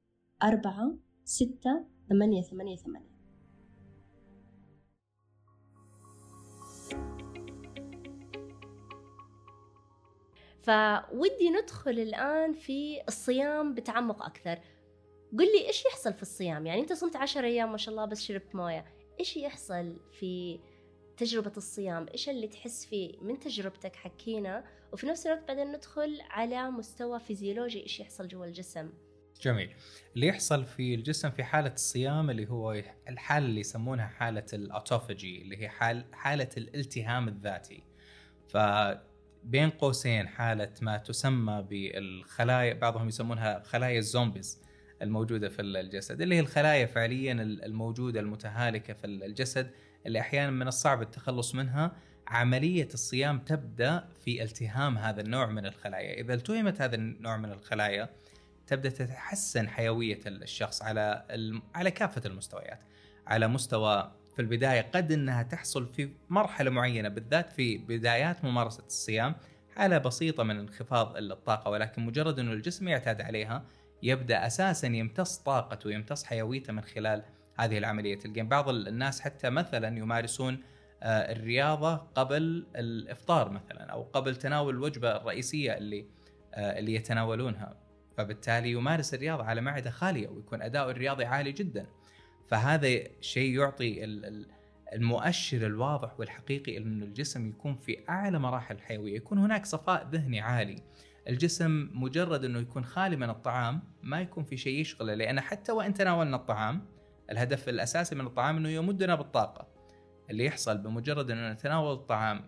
أربعة 0.43 0.97
ستة 1.23 1.85
ثمانية 2.09 2.41
ثمانية 2.41 2.77
ثمانية. 2.77 3.14
فودي 10.65 11.49
ندخل 11.49 11.91
الآن 11.91 12.53
في 12.53 13.01
الصيام 13.07 13.73
بتعمق 13.73 14.23
أكثر. 14.23 14.59
قل 15.39 15.45
لي 15.45 15.67
إيش 15.67 15.85
يحصل 15.85 16.13
في 16.13 16.21
الصيام؟ 16.21 16.65
يعني 16.65 16.81
أنت 16.81 16.93
صمت 16.93 17.15
عشر 17.15 17.43
أيام 17.43 17.71
ما 17.71 17.77
شاء 17.77 17.93
الله 17.93 18.05
بس 18.05 18.21
شربت 18.21 18.55
موية. 18.55 18.85
إيش 19.19 19.37
يحصل 19.37 19.99
في 20.11 20.59
تجربة 21.17 21.51
الصيام؟ 21.57 22.05
إيش 22.13 22.29
اللي 22.29 22.47
تحس 22.47 22.85
فيه 22.85 23.19
من 23.21 23.39
تجربتك 23.39 23.95
حكينا؟ 23.95 24.63
وفي 24.93 25.07
نفس 25.07 25.27
الوقت 25.27 25.47
بعدين 25.47 25.71
ندخل 25.71 26.21
على 26.29 26.71
مستوى 26.71 27.19
فيزيولوجي. 27.19 27.83
إيش 27.83 27.99
يحصل 27.99 28.27
جوا 28.27 28.45
الجسم؟ 28.45 28.89
جميل. 29.41 29.75
اللي 30.15 30.27
يحصل 30.27 30.65
في 30.65 30.95
الجسم 30.95 31.31
في 31.31 31.43
حالة 31.43 31.73
الصيام 31.73 32.29
اللي 32.29 32.49
هو 32.49 32.83
الحالة 33.09 33.45
اللي 33.45 33.59
يسمونها 33.59 34.07
حالة 34.07 34.45
الأوتوفاجي 34.53 35.41
اللي 35.41 35.57
هي 35.57 35.69
حال 35.69 36.05
حالة 36.13 36.49
الالتهام 36.57 37.27
الذاتي. 37.27 37.83
ف 38.47 38.57
بين 39.45 39.69
قوسين 39.69 40.27
حالة 40.27 40.71
ما 40.81 40.97
تسمى 40.97 41.65
بالخلايا 41.69 42.73
بعضهم 42.73 43.07
يسمونها 43.07 43.63
خلايا 43.63 43.99
الزومبيز 43.99 44.61
الموجودة 45.01 45.49
في 45.49 45.61
الجسد 45.61 46.21
اللي 46.21 46.35
هي 46.35 46.39
الخلايا 46.39 46.85
فعليا 46.85 47.33
الموجودة 47.41 48.19
المتهالكة 48.19 48.93
في 48.93 49.07
الجسد 49.07 49.71
اللي 50.05 50.19
أحيانا 50.19 50.51
من 50.51 50.67
الصعب 50.67 51.01
التخلص 51.01 51.55
منها. 51.55 51.91
عملية 52.27 52.87
الصيام 52.93 53.39
تبدأ 53.39 54.07
في 54.25 54.43
التهام 54.43 54.97
هذا 54.97 55.21
النوع 55.21 55.45
من 55.45 55.65
الخلايا. 55.65 56.21
إذا 56.21 56.33
التهمت 56.33 56.81
هذا 56.81 56.95
النوع 56.95 57.37
من 57.37 57.51
الخلايا 57.51 58.09
تبدأ 58.67 58.89
تتحسن 58.89 59.69
حيوية 59.69 60.19
الشخص 60.27 60.81
على 60.81 61.25
على 61.75 61.91
كافة 61.91 62.21
المستويات 62.25 62.79
على 63.27 63.47
مستوى 63.47 64.11
في 64.35 64.41
البداية 64.41 64.81
قد 64.81 65.11
إنها 65.11 65.43
تحصل 65.43 65.87
في 65.93 66.09
مرحلة 66.29 66.71
معينة 66.71 67.09
بالذات 67.09 67.53
في 67.53 67.77
بدايات 67.77 68.45
ممارسة 68.45 68.83
الصيام 68.85 69.35
حالة 69.75 69.97
بسيطة 69.97 70.43
من 70.43 70.59
انخفاض 70.59 71.17
الطاقة 71.17 71.71
ولكن 71.71 72.05
مجرد 72.05 72.39
إنه 72.39 72.51
الجسم 72.51 72.87
يعتاد 72.87 73.21
عليها 73.21 73.65
يبدأ 74.03 74.47
أساسا 74.47 74.87
يمتص 74.87 75.37
طاقته 75.37 75.87
ويمتص 75.87 76.23
حيويته 76.23 76.73
من 76.73 76.81
خلال 76.81 77.23
هذه 77.59 77.77
العملية. 77.77 78.19
تلقين 78.19 78.47
بعض 78.47 78.69
الناس 78.69 79.21
حتى 79.21 79.49
مثلا 79.49 79.97
يمارسون 79.97 80.59
آه، 81.03 81.31
الرياضة 81.31 81.95
قبل 81.95 82.67
الإفطار 82.75 83.49
مثلا 83.49 83.91
أو 83.91 84.03
قبل 84.03 84.35
تناول 84.35 84.75
الوجبة 84.75 85.15
الرئيسية 85.15 85.77
اللي 85.77 86.05
آه، 86.53 86.79
اللي 86.79 86.93
يتناولونها. 86.93 87.77
فبالتالي 88.17 88.71
يمارس 88.71 89.13
الرياضة 89.13 89.43
على 89.43 89.61
معدة 89.61 89.89
خالية 89.89 90.27
ويكون 90.27 90.61
أداؤه 90.61 90.91
الرياضي 90.91 91.25
عالي 91.25 91.51
جدا. 91.51 91.85
فهذا 92.47 93.03
شيء 93.21 93.59
يعطي 93.59 94.03
المؤشر 94.93 95.65
الواضح 95.65 96.19
والحقيقي 96.19 96.77
انه 96.77 97.05
الجسم 97.05 97.49
يكون 97.49 97.75
في 97.75 97.97
أعلى 98.09 98.39
مراحل 98.39 98.75
الحيويه، 98.75 99.15
يكون 99.15 99.37
هناك 99.37 99.65
صفاء 99.65 100.09
ذهني 100.11 100.39
عالي. 100.39 100.83
الجسم 101.29 101.89
مجرد 101.93 102.45
إنه 102.45 102.59
يكون 102.59 102.85
خالي 102.85 103.15
من 103.15 103.29
الطعام 103.29 103.81
ما 104.03 104.21
يكون 104.21 104.43
في 104.43 104.57
شيء 104.57 104.79
يشغله 104.79 105.13
لأن 105.13 105.41
حتى 105.41 105.71
وإن 105.71 105.93
تناولنا 105.93 106.35
الطعام 106.35 106.85
الهدف 107.31 107.69
الأساسي 107.69 108.15
من 108.15 108.25
الطعام 108.25 108.57
إنه 108.57 108.69
يمدنا 108.69 109.15
بالطاقة. 109.15 109.67
اللي 110.29 110.45
يحصل 110.45 110.77
بمجرد 110.77 111.31
إنه 111.31 111.51
نتناول 111.51 111.93
الطعام 111.93 112.41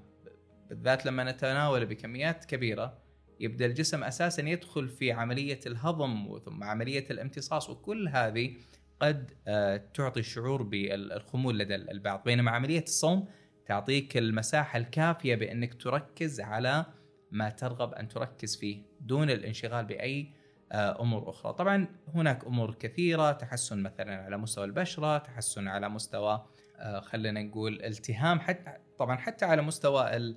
بالذات 0.70 1.06
لما 1.06 1.24
نتناوله 1.32 1.86
بكميات 1.86 2.46
كبيرة 2.46 2.98
يبدأ 3.40 3.66
الجسم 3.66 4.04
أساسا 4.04 4.50
يدخل 4.50 4.90
في 4.90 5.12
عملية 5.12 5.60
الهضم 5.66 6.28
وثم 6.28 6.64
عملية 6.64 7.06
الامتصاص 7.12 7.70
وكل 7.70 8.08
هذه 8.08 8.54
قد 9.00 9.32
آه، 9.48 9.82
تعطي 9.94 10.24
شعور 10.24 10.64
بالخمول 10.64 11.60
لدى 11.60 11.76
البعض. 11.76 12.24
بينما 12.26 12.52
عملية 12.52 12.84
الصوم 12.84 13.28
تعطيك 13.66 14.18
المساحة 14.18 14.78
الكافية 14.78 15.36
بأنك 15.36 15.82
تركز 15.82 16.42
على 16.42 16.86
ما 17.32 17.50
ترغب 17.50 17.94
أن 17.94 18.08
تركز 18.08 18.56
فيه 18.56 18.82
دون 19.02 19.30
الانشغال 19.30 19.86
بأي 19.86 20.34
آه، 20.72 21.02
أمور 21.02 21.30
أخرى، 21.30 21.54
طبعا 21.54 21.88
هناك 22.14 22.46
أمور 22.46 22.76
كثيرة 22.76 23.32
تحسن 23.32 23.84
مثلا 23.84 24.24
على 24.24 24.38
مستوى 24.38 24.66
البشرة، 24.66 25.18
تحسن 25.18 25.68
على 25.68 25.90
مستوى 25.90 26.46
آه، 26.78 27.00
خلينا 27.00 27.44
نقول 27.44 27.82
التهام 27.84 28.40
حتى 28.40 28.78
طبعا 29.00 29.18
حتى 29.18 29.46
على 29.46 29.62
مستوى 29.62 30.36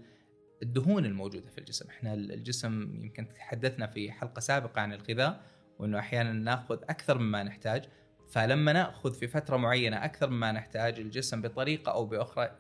الدهون 0.62 1.05
الموجودة 1.07 1.50
في 1.50 1.59
الجسم، 1.59 1.88
إحنا 1.88 2.14
الجسم 2.14 3.05
يمكن 3.05 3.29
تحدثنا 3.29 3.87
في 3.87 4.12
حلقة 4.12 4.40
سابقة 4.40 4.81
عن 4.81 4.93
الغذاء 4.93 5.43
وأنه 5.79 5.99
أحيانا 5.99 6.33
نأخذ 6.33 6.79
أكثر 6.83 7.19
مما 7.19 7.43
نحتاج، 7.43 7.85
فلما 8.30 8.72
نأخذ 8.72 9.14
في 9.14 9.28
فترة 9.28 9.56
معينة 9.56 10.04
أكثر 10.04 10.30
مما 10.30 10.52
نحتاج 10.52 11.00
الجسم 11.00 11.42
بطريقة 11.42 11.92
أو 11.92 12.06
بأخرى 12.06 12.50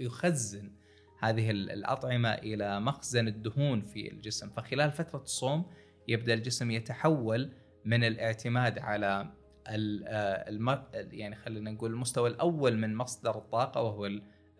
يخزن 0.00 0.70
هذه 1.20 1.50
الأطعمة 1.50 2.34
إلى 2.34 2.80
مخزن 2.80 3.28
الدهون 3.28 3.82
في 3.82 4.12
الجسم. 4.12 4.50
فخلال 4.50 4.92
فترة 4.92 5.22
الصوم 5.22 5.64
يبدأ 6.08 6.34
الجسم 6.34 6.70
يتحول 6.70 7.52
من 7.84 8.04
الاعتماد 8.04 8.78
على 8.78 9.32
المر... 9.68 10.82
يعني 10.94 11.36
خلينا 11.36 11.70
نقول 11.70 11.90
المستوى 11.90 12.28
الأول 12.28 12.78
من 12.78 12.94
مصدر 12.94 13.38
الطاقة 13.38 13.82
وهو 13.82 14.10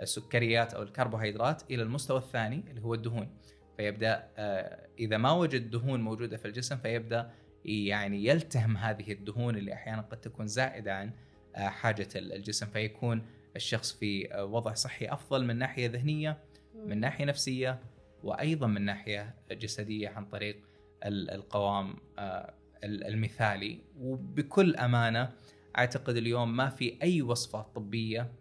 السكريات 0.03 0.75
أو 0.75 0.83
الكربوهيدرات 0.83 1.63
إلى 1.71 1.83
المستوى 1.83 2.19
الثاني 2.19 2.65
اللي 2.71 2.83
هو 2.83 2.95
الدهون. 2.95 3.29
فيبدأ 3.77 4.29
آه، 4.37 4.89
إذا 4.99 5.17
ما 5.17 5.33
وجد 5.33 5.71
دهون 5.71 6.01
موجودة 6.01 6.37
في 6.37 6.45
الجسم 6.45 6.77
فيبدأ 6.77 7.31
يعني 7.69 8.25
يلتهم 8.25 8.77
هذه 8.77 9.13
الدهون 9.13 9.57
اللي 9.57 9.73
أحيانا 9.73 10.03
قد 10.03 10.21
تكون 10.21 10.47
زائدة 10.47 10.97
عن 10.97 11.11
آه، 11.57 11.69
حاجة 11.69 12.09
الجسم 12.17 12.67
فيكون 12.67 13.27
الشخص 13.57 13.93
في 13.93 14.35
آه، 14.35 14.45
وضع 14.45 14.75
صحي 14.75 15.07
أفضل 15.07 15.45
من 15.45 15.57
ناحية 15.57 15.89
ذهنية 15.89 16.39
من 16.75 17.01
ناحية 17.01 17.25
نفسية 17.25 17.81
وأيضا 18.23 18.67
من 18.67 18.83
ناحية 18.83 19.35
جسدية 19.51 20.09
عن 20.09 20.25
طريق 20.25 20.63
القوام 21.05 21.97
آه، 22.19 22.55
المثالي. 22.85 23.81
وبكل 23.99 24.77
أمانة 24.77 25.33
أعتقد 25.79 26.17
اليوم 26.17 26.57
ما 26.57 26.69
في 26.69 26.99
أي 27.03 27.23
وصفة 27.23 27.63
طبية 27.63 28.33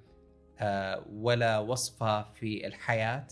ولا 1.10 1.60
وصفة 1.60 2.34
في 2.34 2.68
الحياة 2.68 3.28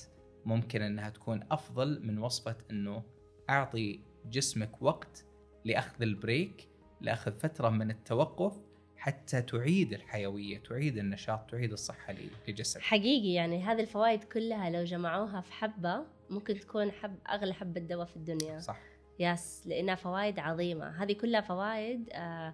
ممكن 0.45 0.81
إنها 0.81 1.09
تكون 1.09 1.43
أفضل 1.51 2.05
من 2.05 2.17
وصفة 2.17 2.55
إنه 2.71 3.03
أعطي 3.49 3.99
جسمك 4.25 4.81
وقت 4.81 5.25
لأخذ 5.65 6.01
البريك 6.01 6.69
لأخذ 7.01 7.31
فترة 7.31 7.69
من 7.69 7.91
التوقف 7.91 8.53
حتى 8.97 9.41
تعيد 9.41 9.93
الحيوية، 9.93 10.57
تعيد 10.57 10.97
النشاط، 10.97 11.51
تعيد 11.51 11.71
الصحة 11.71 12.15
لجسدك. 12.47 12.81
حقيقي 12.81 13.33
يعني 13.33 13.63
هذه 13.63 13.81
الفوائد 13.81 14.23
كلها 14.23 14.69
لو 14.69 14.83
جمعوها 14.83 15.41
في 15.41 15.53
حبة 15.53 16.05
ممكن 16.29 16.59
تكون 16.59 16.91
حب 16.91 17.15
أغلى 17.29 17.53
حبة 17.53 17.81
دواء 17.81 18.05
في 18.05 18.15
الدنيا. 18.15 18.59
صح. 18.59 18.79
يس 19.19 19.63
لأنها 19.65 19.95
فوائد 19.95 20.39
عظيمة، 20.39 21.03
هذه 21.03 21.13
كلها 21.13 21.41
فوائد 21.41 22.09
آه 22.13 22.53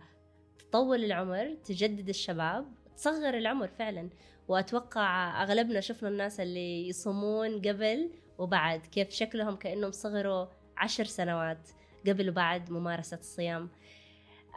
تطول 0.59 1.03
العمر، 1.03 1.57
تجدد 1.65 2.09
الشباب، 2.09 2.65
تصغر 2.97 3.37
العمر 3.37 3.67
فعلا، 3.67 4.09
وأتوقع 4.47 5.43
أغلبنا 5.43 5.79
شفنا 5.79 6.09
الناس 6.09 6.39
اللي 6.39 6.87
يصومون 6.87 7.61
قبل 7.61 8.11
وبعد 8.37 8.85
كيف 8.85 9.09
شكلهم 9.09 9.55
كأنهم 9.55 9.91
صغروا 9.91 10.47
عشر 10.77 11.03
سنوات. 11.03 11.69
قبل 12.07 12.29
وبعد 12.29 12.71
ممارسة 12.71 13.17
الصيام 13.17 13.69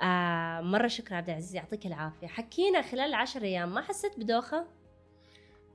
آه 0.02 0.60
مرة 0.60 0.86
شكرا 0.88 1.16
عبد 1.16 1.28
العزيز 1.30 1.54
يعطيك 1.56 1.86
العافية 1.86 2.26
حكينا 2.26 2.82
خلال 2.82 3.08
العشر 3.08 3.42
أيام 3.42 3.74
ما 3.74 3.80
حسيت 3.82 4.18
بدوخة؟ 4.18 4.66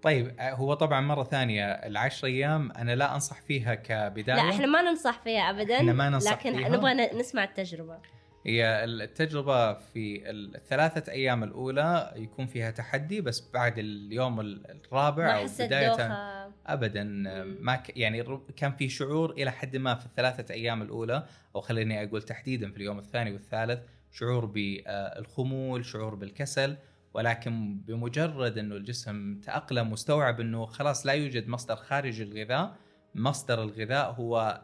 طيب 0.01 0.35
آه، 0.39 0.53
هو 0.53 0.73
طبعا 0.73 1.01
مرة 1.01 1.23
ثانية 1.23 1.65
العشر 1.65 2.27
أيام 2.27 2.71
أنا 2.71 2.95
لا 2.95 3.13
أنصح 3.15 3.41
فيها 3.41 3.75
كبداية 3.75 4.35
لا 4.35 4.49
إحنا 4.49 4.65
ما 4.65 4.81
ننصح 4.81 5.19
فيها 5.19 5.49
ابدا 5.49 5.77
إحنا 5.77 5.93
ما 5.93 6.09
ننصح 6.09 6.31
لكن 6.31 6.57
فيها. 6.57 6.69
نبغى 6.69 6.93
نسمع 6.93 7.43
التجربة 7.43 7.97
هي 8.45 8.83
التجربة 8.83 9.73
في 9.73 10.29
الثلاثة 10.29 11.11
أيام 11.11 11.43
الأولى 11.43 12.13
يكون 12.15 12.45
فيها 12.45 12.71
تحدي 12.71 13.21
بس 13.21 13.51
بعد 13.53 13.79
اليوم 13.79 14.39
الرابع 14.39 15.25
ما 15.25 15.39
أو 15.39 15.45
بداية 15.59 15.87
دوخة. 15.87 16.29
أبدا. 16.67 17.03
ما 17.59 17.75
ك 17.75 17.97
يعني 17.97 18.39
كان 18.57 18.71
في 18.71 18.89
شعور 18.89 19.31
إلى 19.31 19.51
حد 19.51 19.75
ما 19.75 19.95
في 19.95 20.05
الثلاثة 20.05 20.53
أيام 20.53 20.81
الأولى 20.81 21.23
أو 21.55 21.61
خليني 21.61 22.03
أقول 22.03 22.21
تحديدا 22.21 22.71
في 22.71 22.77
اليوم 22.77 22.99
الثاني 22.99 23.31
والثالث 23.31 23.79
شعور 24.11 24.45
بالخمول 24.45 25.85
شعور 25.85 26.15
بالكسل. 26.15 26.77
ولكن 27.13 27.77
بمجرد 27.87 28.57
أنه 28.57 28.75
الجسم 28.75 29.39
تأقلم 29.39 29.91
واستوعب 29.91 30.39
أنه 30.39 30.65
خلاص 30.65 31.05
لا 31.05 31.13
يوجد 31.13 31.47
مصدر 31.47 31.75
خارج 31.75 32.21
الغذاء 32.21 32.75
مصدر 33.15 33.63
الغذاء 33.63 34.11
هو 34.11 34.61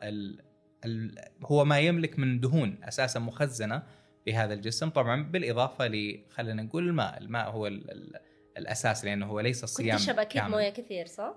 هو 1.45 1.65
ما 1.65 1.79
يملك 1.79 2.19
من 2.19 2.39
دهون 2.39 2.77
أساسا 2.83 3.19
مخزنة 3.19 3.83
في 4.25 4.33
هذا 4.33 4.53
الجسم 4.53 4.89
طبعا 4.89 5.23
بالإضافة 5.23 5.87
ل 5.87 6.23
خلينا 6.29 6.63
نقول 6.63 6.87
الماء، 6.87 7.17
الماء 7.17 7.49
هو 7.49 7.67
ال 7.67 7.91
ال 7.91 8.19
الأساس 8.57 9.05
لأنه 9.05 9.25
هو 9.25 9.39
ليس 9.39 9.65
صيام 9.65 9.97
كنت 9.97 9.99
تشرب 9.99 10.19
أكيد 10.19 10.43
موية 10.43 10.69
كثير 10.69 11.05
صح؟ 11.05 11.35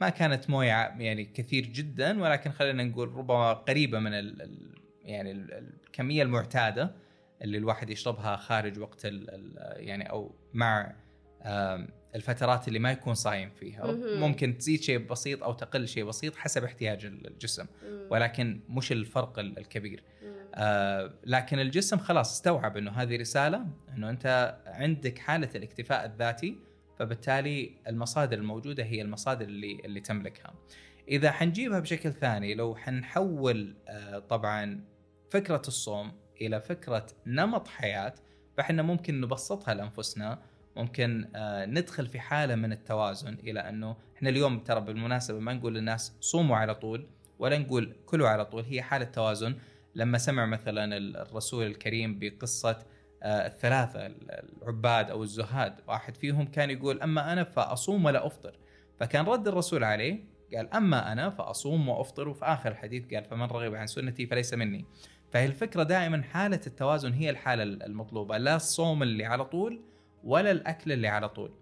ما 0.00 0.08
كانت 0.08 0.50
موية 0.50 0.68
يعني 0.98 1.24
كثير 1.24 1.66
جدا 1.66 2.22
ولكن 2.22 2.50
خلينا 2.50 2.84
نقول 2.84 3.08
ربما 3.08 3.52
قريبة 3.52 3.98
من 3.98 4.12
ال 4.12 4.74
يعني 5.02 5.32
الكمية 5.32 6.22
المعتادة 6.22 6.94
اللي 7.42 7.58
الواحد 7.58 7.90
يشربها 7.90 8.36
خارج 8.36 8.78
وقت 8.78 9.06
ال 9.06 9.54
يعني 9.76 10.10
أو 10.10 10.34
مع 10.54 10.94
الفترات 12.14 12.68
اللي 12.68 12.78
ما 12.78 12.92
يكون 12.92 13.14
صايم 13.14 13.50
فيها. 13.50 13.92
ممكن 14.18 14.58
تزيد 14.58 14.80
شيء 14.82 14.98
بسيط 14.98 15.42
أو 15.42 15.52
تقل 15.52 15.88
شيء 15.88 16.04
بسيط 16.04 16.36
حسب 16.36 16.64
احتياج 16.64 17.04
الجسم. 17.04 17.66
ولكن 18.10 18.60
مش 18.68 18.92
الفرق 18.92 19.38
الكبير. 19.38 20.02
آه 20.54 21.14
لكن 21.24 21.58
الجسم 21.58 21.98
خلاص 21.98 22.32
استوعب 22.32 22.76
إنه 22.76 22.90
هذه 22.90 23.16
رسالة 23.16 23.66
إنه 23.96 24.10
أنت 24.10 24.56
عندك 24.66 25.18
حالة 25.18 25.48
الاكتفاء 25.54 26.06
الذاتي 26.06 26.56
فبالتالي 26.98 27.70
المصادر 27.88 28.38
الموجودة 28.38 28.84
هي 28.84 29.02
المصادر 29.02 29.44
اللي 29.44 29.80
اللي 29.84 30.00
تملكها. 30.00 30.54
إذا 31.08 31.30
حنجيبها 31.30 31.80
بشكل 31.80 32.12
ثاني 32.12 32.54
لو 32.54 32.76
حنحول 32.76 33.76
آه 33.88 34.18
طبعا 34.18 34.84
فكرة 35.30 35.62
الصوم 35.68 36.12
إلى 36.40 36.60
فكرة 36.60 37.06
نمط 37.26 37.68
حياة 37.68 38.14
فإحنا 38.56 38.82
ممكن 38.82 39.20
نبسطها 39.20 39.74
لأنفسنا 39.74 40.42
ممكن 40.76 41.28
آه، 41.36 41.66
ندخل 41.66 42.06
في 42.06 42.20
حالة 42.20 42.54
من 42.54 42.72
التوازن 42.72 43.34
إلى 43.34 43.60
أنه 43.60 43.96
إحنا 44.16 44.28
اليوم 44.28 44.58
ترى 44.58 44.80
بالمناسبة 44.80 45.38
ما 45.38 45.52
نقول 45.52 45.74
للناس 45.74 46.16
صوموا 46.20 46.56
على 46.56 46.74
طول 46.74 47.06
ولا 47.38 47.58
نقول 47.58 47.96
كلوا 48.06 48.28
على 48.28 48.44
طول 48.44 48.64
هي 48.64 48.82
حالة 48.82 49.04
توازن. 49.04 49.54
لما 49.94 50.18
سمع 50.18 50.46
مثلا 50.46 50.96
الرسول 50.96 51.66
الكريم 51.66 52.18
بقصة 52.18 52.78
آه، 53.22 53.46
الثلاثة 53.46 54.06
العباد 54.62 55.10
أو 55.10 55.22
الزهاد 55.22 55.80
واحد 55.88 56.16
فيهم 56.16 56.46
كان 56.46 56.70
يقول 56.70 57.00
أما 57.00 57.32
أنا 57.32 57.44
فأصوم 57.44 58.04
ولا 58.04 58.26
أفطر. 58.26 58.58
فكان 59.00 59.24
رد 59.24 59.48
الرسول 59.48 59.84
عليه 59.84 60.24
قال 60.56 60.74
أما 60.74 61.12
أنا 61.12 61.30
فأصوم 61.30 61.88
وأفطر. 61.88 62.28
وفي 62.28 62.44
آخر 62.44 62.70
الحديث 62.70 63.14
قال 63.14 63.24
فمن 63.24 63.42
رغب 63.42 63.74
عن 63.74 63.86
سنتي 63.86 64.26
فليس 64.26 64.54
مني. 64.54 64.84
فهي 65.30 65.46
الفكرة 65.46 65.82
دائما 65.82 66.22
حالة 66.22 66.60
التوازن 66.66 67.12
هي 67.12 67.30
الحالة 67.30 67.62
المطلوبة 67.62 68.38
لا 68.38 68.56
الصوم 68.56 69.02
اللي 69.02 69.24
على 69.24 69.44
طول 69.44 69.80
ولا 70.24 70.50
الأكل 70.50 70.92
اللي 70.92 71.08
على 71.08 71.28
طول. 71.28 71.52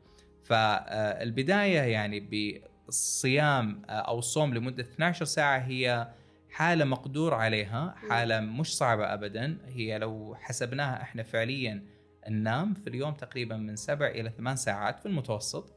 فالبداية 0.45 1.81
يعني 1.81 2.21
بالصيام 2.21 3.83
أو 3.89 4.19
الصوم 4.19 4.55
لمدة 4.55 4.83
12 4.83 5.25
ساعة 5.25 5.59
هي 5.59 6.09
حالة 6.51 6.85
مقدور 6.85 7.35
عليها 7.35 7.95
حالة 8.09 8.41
مش 8.41 8.77
صعبة 8.77 9.15
ابدا. 9.15 9.59
هي 9.67 9.99
لو 9.99 10.37
حسبناها 10.41 11.03
إحنا 11.03 11.23
فعليا 11.23 11.85
ننام 12.29 12.75
في 12.75 12.87
اليوم 12.87 13.15
تقريبا 13.15 13.57
من 13.57 13.77
سبع 13.77 14.07
إلى 14.07 14.31
ثمان 14.31 14.57
ساعات 14.57 15.01
في 15.01 15.07
المتوسط. 15.07 15.75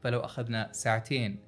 فلو 0.00 0.20
أخذنا 0.20 0.72
ساعتين 0.72 1.44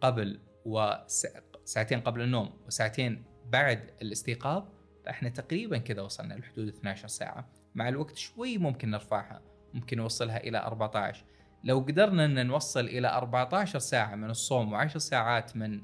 قبل 0.00 0.40
وساعتين 0.64 2.00
قبل 2.00 2.20
النوم 2.20 2.50
وساعتين 2.66 3.24
بعد 3.50 3.90
الاستيقاظ 4.02 4.64
فإحنا 5.04 5.28
تقريبا 5.28 5.78
كذا 5.78 6.02
وصلنا 6.02 6.34
لحدود 6.34 6.68
12 6.68 7.08
ساعة. 7.08 7.48
مع 7.74 7.88
الوقت 7.88 8.16
شوي 8.16 8.58
ممكن 8.58 8.90
نرفعها. 8.90 9.42
ممكن 9.74 9.96
نوصلها 9.96 10.36
إلى 10.36 10.58
14 10.58 11.24
لو 11.64 11.78
قدرنا 11.78 12.24
إن 12.24 12.46
نوصل 12.46 12.84
إلى 12.84 13.08
14 13.08 13.78
ساعة 13.78 14.14
من 14.14 14.30
الصوم 14.30 14.78
و10 14.78 14.86
ساعات 14.86 15.56
من 15.56 15.80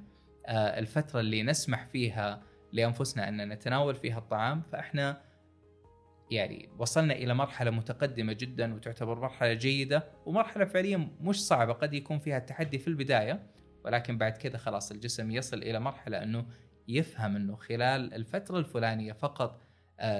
آه، 0.46 0.78
الفترة 0.78 1.20
اللي 1.20 1.42
نسمح 1.42 1.86
فيها 1.86 2.42
لأنفسنا 2.72 3.28
إن 3.28 3.48
نتناول 3.48 3.94
فيها 3.94 4.18
الطعام 4.18 4.62
فإحنا 4.62 5.20
يعني 6.30 6.68
وصلنا 6.78 7.14
إلى 7.14 7.34
مرحلة 7.34 7.70
متقدمة 7.70 8.32
جدا 8.32 8.74
وتعتبر 8.74 9.20
مرحلة 9.20 9.52
جيدة 9.52 10.04
ومرحلة 10.26 10.64
فعليا 10.64 11.08
مش 11.20 11.46
صعبة 11.46 11.72
قد 11.72 11.94
يكون 11.94 12.18
فيها 12.18 12.36
التحدي 12.38 12.78
في 12.78 12.88
البداية 12.88 13.46
ولكن 13.84 14.18
بعد 14.18 14.32
كذا 14.32 14.58
خلاص 14.58 14.90
الجسم 14.90 15.30
يصل 15.30 15.56
إلى 15.58 15.80
مرحلة 15.80 16.22
إنه 16.22 16.46
يفهم 16.88 17.36
إنه 17.36 17.56
خلال 17.56 18.14
الفترة 18.14 18.58
الفلانية 18.58 19.12
فقط 19.12 19.67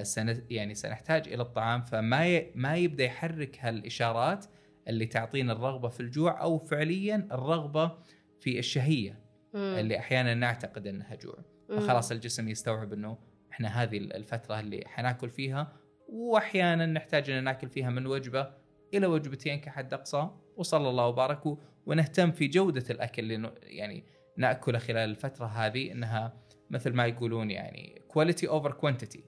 سن 0.02 0.42
يعني 0.50 0.74
سنحتاج 0.74 1.28
إلى 1.28 1.42
الطعام 1.42 1.82
فما 1.82 2.26
ي... 2.26 2.52
ما 2.54 2.76
يبدأ 2.76 3.04
يحرك 3.04 3.58
هالإشارات 3.60 4.46
اللي 4.88 5.06
تعطينا 5.06 5.52
الرغبة 5.52 5.88
في 5.88 6.00
الجوع 6.00 6.42
أو 6.42 6.58
فعليا 6.58 7.28
الرغبة 7.32 7.98
في 8.40 8.58
الشهية 8.58 9.18
مم. 9.54 9.60
اللي 9.60 9.98
أحيانا 9.98 10.34
نعتقد 10.34 10.86
أنها 10.86 11.14
جوع. 11.14 11.38
فخلاص 11.68 12.10
الجسم 12.12 12.48
يستوعب 12.48 12.92
إنه 12.92 13.18
إحنا 13.52 13.82
هذه 13.82 13.96
الفترة 13.96 14.60
اللي 14.60 14.84
حناكل 14.86 15.30
فيها 15.30 15.72
واحيانا 16.08 16.86
نحتاج 16.86 17.30
إن 17.30 17.44
ناكل 17.44 17.68
فيها 17.68 17.90
من 17.90 18.06
وجبة 18.06 18.50
إلى 18.94 19.06
وجبتين 19.06 19.60
كحد 19.60 19.94
أقصى 19.94 20.30
وصلى 20.56 20.90
الله 20.90 21.06
وبارك 21.06 21.58
ونهتم 21.86 22.30
في 22.30 22.48
جودة 22.48 22.84
الأكل 22.90 23.32
اللي 23.32 23.52
يعني 23.62 24.04
ناكله 24.36 24.78
خلال 24.78 25.10
الفترة 25.10 25.46
هذه 25.46 25.92
إنها 25.92 26.36
مثل 26.70 26.92
ما 26.92 27.06
يقولون 27.06 27.50
يعني 27.50 28.02
quality 28.09 28.48
over 28.48 28.72
quantity. 28.72 29.24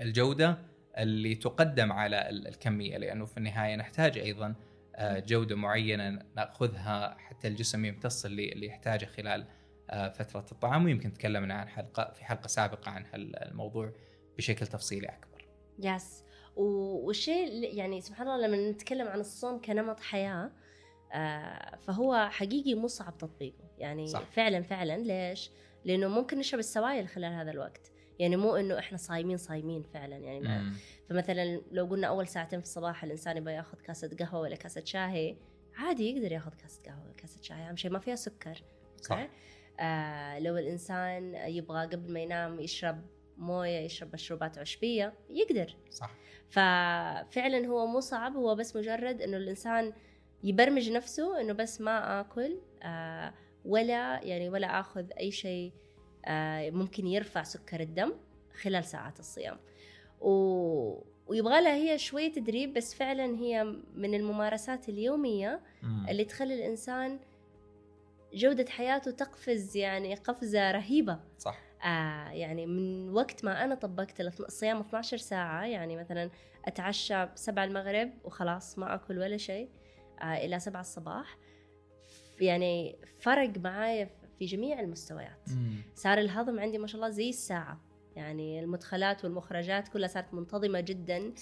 الجودة 0.00 0.58
اللي 0.98 1.34
تقدم 1.34 1.92
على 1.92 2.28
ال- 2.28 2.48
الكمية 2.48 2.96
لأنه 2.98 3.24
في 3.24 3.36
النهاية 3.36 3.76
نحتاج 3.76 4.18
أيضا 4.18 4.54
آه، 4.96 5.18
جودة 5.18 5.56
معينة 5.56 6.22
نأخذها 6.36 7.16
حتى 7.18 7.48
الجسم 7.48 7.84
يمتص 7.84 8.24
اللي 8.24 8.52
اللي 8.52 8.66
يحتاجه 8.66 9.04
خلال 9.06 9.44
آه، 9.90 10.08
فترة 10.08 10.46
الطعام. 10.52 10.84
ويمكن 10.84 11.12
تكلمنا 11.12 11.54
عن 11.54 11.68
حلقة 11.68 12.12
في 12.12 12.24
حلقة 12.24 12.46
سابقة 12.46 12.90
عن 12.90 13.04
هالموضوع 13.06 13.92
بشكل 14.38 14.66
تفصيلي 14.66 15.06
أكبر. 15.06 15.44
يس. 15.78 16.24
والشيء 16.56 17.74
يعني 17.76 18.00
سبحان 18.00 18.28
الله 18.28 18.46
لما 18.46 18.70
نتكلم 18.70 19.08
عن 19.08 19.20
الصوم 19.20 19.60
كنمط 19.60 20.00
حياة 20.00 20.50
آه، 21.12 21.76
فهو 21.76 22.28
حقيقي 22.30 22.74
مو 22.74 22.86
صعب 22.86 23.18
تطبيقه. 23.18 23.64
يعني 23.78 24.06
صح. 24.06 24.22
فعلا 24.22 24.62
فعلا. 24.62 24.96
ليش؟ 24.96 25.50
لأنه 25.84 26.08
ممكن 26.08 26.38
نشرب 26.38 26.60
السوائل 26.60 27.08
خلال 27.08 27.32
هذا 27.32 27.50
الوقت. 27.50 27.92
يعني 28.18 28.36
مو 28.36 28.56
إنه 28.56 28.78
إحنا 28.78 28.98
صايمين 28.98 29.36
صايمين 29.36 29.82
فعلا. 29.82 30.16
يعني 30.16 30.40
مم. 30.40 30.72
فمثلا 31.08 31.60
لو 31.72 31.86
قلنا 31.86 32.06
أول 32.06 32.28
ساعتين 32.28 32.60
في 32.60 32.66
الصباح 32.66 33.04
الإنسان 33.04 33.36
يبغى 33.36 33.54
ياخذ 33.54 33.78
كاسة 33.80 34.16
قهوة 34.18 34.40
ولا 34.40 34.56
كاسة 34.56 34.84
شاي 34.84 35.36
عادي 35.76 36.10
يقدر 36.10 36.32
ياخذ 36.32 36.50
كاسة 36.54 36.82
قهوة 36.86 37.04
ولا 37.04 37.14
كاسة 37.14 37.42
شاي 37.42 37.56
أهم 37.56 37.76
شيء 37.76 37.90
ما 37.90 37.98
فيها 37.98 38.14
سكر. 38.16 38.62
صح. 38.96 39.28
آه 39.80 40.38
لو 40.38 40.56
الإنسان 40.56 41.34
يبغى 41.34 41.86
قبل 41.86 42.12
ما 42.12 42.20
ينام 42.20 42.60
يشرب 42.60 43.06
موية 43.36 43.78
يشرب 43.78 44.14
مشروبات 44.14 44.58
عشبية 44.58 45.14
يقدر. 45.30 45.76
صح. 45.90 46.10
ففعلا 46.48 47.66
هو 47.66 47.86
مو 47.86 48.00
صعب 48.00 48.36
هو 48.36 48.54
بس 48.54 48.76
مجرد 48.76 49.22
إنه 49.22 49.36
الإنسان 49.36 49.92
يبرمج 50.44 50.90
نفسه 50.90 51.40
إنه 51.40 51.52
بس 51.52 51.80
ما 51.80 52.20
آكل 52.20 52.58
آه 52.82 53.34
ولا 53.64 54.24
يعني 54.24 54.48
ولا 54.48 54.80
آخذ 54.80 55.06
أي 55.20 55.30
شيء 55.30 55.72
ممكن 56.70 57.06
يرفع 57.06 57.42
سكر 57.42 57.80
الدم 57.80 58.12
خلال 58.62 58.84
ساعات 58.84 59.20
الصيام. 59.20 59.58
و... 60.20 60.30
ويبغى 61.26 61.60
لها 61.60 61.74
هي 61.74 61.98
شوية 61.98 62.32
تدريب 62.32 62.74
بس 62.74 62.94
فعلا 62.94 63.24
هي 63.38 63.64
من 63.94 64.14
الممارسات 64.14 64.88
اليومية. 64.88 65.60
اللي 66.08 66.24
تخلي 66.24 66.54
الإنسان 66.54 67.20
جودة 68.34 68.70
حياته 68.70 69.10
تقفز 69.10 69.76
يعني 69.76 70.14
قفزة 70.14 70.70
رهيبة. 70.70 71.20
صح. 71.38 71.58
آه 71.84 72.30
يعني 72.30 72.66
من 72.66 73.10
وقت 73.10 73.44
ما 73.44 73.64
أنا 73.64 73.74
طبقت 73.74 74.20
الصيام 74.20 74.80
12 74.80 75.16
ساعة 75.16 75.64
يعني 75.64 75.96
مثلا 75.96 76.30
أتعشى 76.64 77.26
7 77.34 77.64
المغرب 77.64 78.10
وخلاص 78.24 78.78
ما 78.78 78.94
أكل 78.94 79.18
ولا 79.18 79.36
شيء 79.36 79.68
آه 80.22 80.24
إلى 80.44 80.60
7 80.60 80.80
الصباح. 80.80 81.38
يعني 82.40 82.98
فرق 83.18 83.58
معايا 83.58 84.10
في 84.38 84.44
جميع 84.44 84.80
المستويات. 84.80 85.48
مم. 85.48 85.74
صار 85.94 86.18
الهضم 86.18 86.60
عندي 86.60 86.78
ما 86.78 86.86
شاء 86.86 86.96
الله 86.96 87.10
زي 87.10 87.28
الساعة. 87.28 87.80
يعني 88.16 88.60
المدخلات 88.60 89.24
والمخرجات 89.24 89.88
كلها 89.88 90.08
صارت 90.08 90.34
منتظمة 90.34 90.80
جدا. 90.80 91.32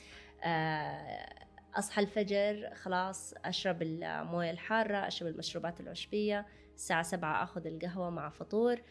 آه 0.45 1.47
أصحى 1.75 2.03
الفجر 2.03 2.71
خلاص 2.75 3.35
أشرب 3.45 3.83
الموية 3.83 4.51
الحارة 4.51 4.97
أشرب 4.97 5.29
المشروبات 5.29 5.81
العشبية. 5.81 6.47
الساعة 6.75 7.03
7 7.03 7.43
آخذ 7.43 7.67
القهوة 7.67 8.11
مع 8.11 8.29
فطور. 8.29 8.83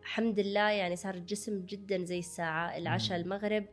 الحمد 0.00 0.40
لله 0.40 0.70
يعني 0.70 0.96
صار 0.96 1.14
الجسم 1.14 1.64
جدا 1.66 2.04
زي 2.04 2.18
الساعة. 2.18 2.76
العشاء. 2.76 3.20
المغرب 3.20 3.64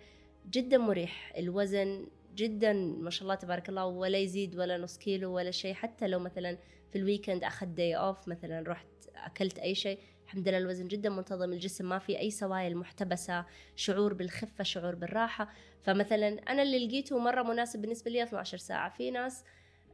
جدا 0.49 0.77
مريح. 0.77 1.33
الوزن 1.37 2.07
جدا 2.35 2.73
ما 2.73 3.09
شاء 3.09 3.23
الله 3.23 3.35
تبارك 3.35 3.69
الله 3.69 3.85
ولا 3.85 4.17
يزيد 4.17 4.59
ولا 4.59 4.77
نص 4.77 4.97
كيلو 4.97 5.35
ولا 5.35 5.51
شيء. 5.51 5.73
حتى 5.73 6.07
لو 6.07 6.19
مثلا 6.19 6.57
في 6.91 6.97
ال 6.97 7.03
weekend 7.03 7.43
أخذت 7.43 7.69
day 7.69 7.95
off 7.95 8.27
مثلا 8.27 8.63
رحت 8.67 8.87
أكلت 9.25 9.59
أي 9.59 9.75
شيء. 9.75 9.99
الحمد 10.25 10.47
لله 10.47 10.57
الوزن 10.57 10.87
جدا 10.87 11.09
منتظم 11.09 11.53
الجسم 11.53 11.89
ما 11.89 11.99
في 11.99 12.19
أي 12.19 12.31
سوائل 12.31 12.77
محتبسة 12.77 13.45
شعور 13.75 14.13
بالخفة 14.13 14.63
شعور 14.63 14.95
بالراحة. 14.95 15.49
فمثلا 15.81 16.27
أنا 16.27 16.61
اللي 16.61 16.87
لقيته 16.87 17.19
مرة 17.19 17.43
مناسب 17.43 17.81
بالنسبة 17.81 18.11
لي 18.11 18.23
12 18.23 18.57
ساعة. 18.57 18.89
في 18.89 19.11
ناس 19.11 19.43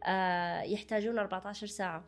آه 0.03 0.61
يحتاجون 0.61 1.19
14 1.19 1.67
ساعة. 1.67 2.03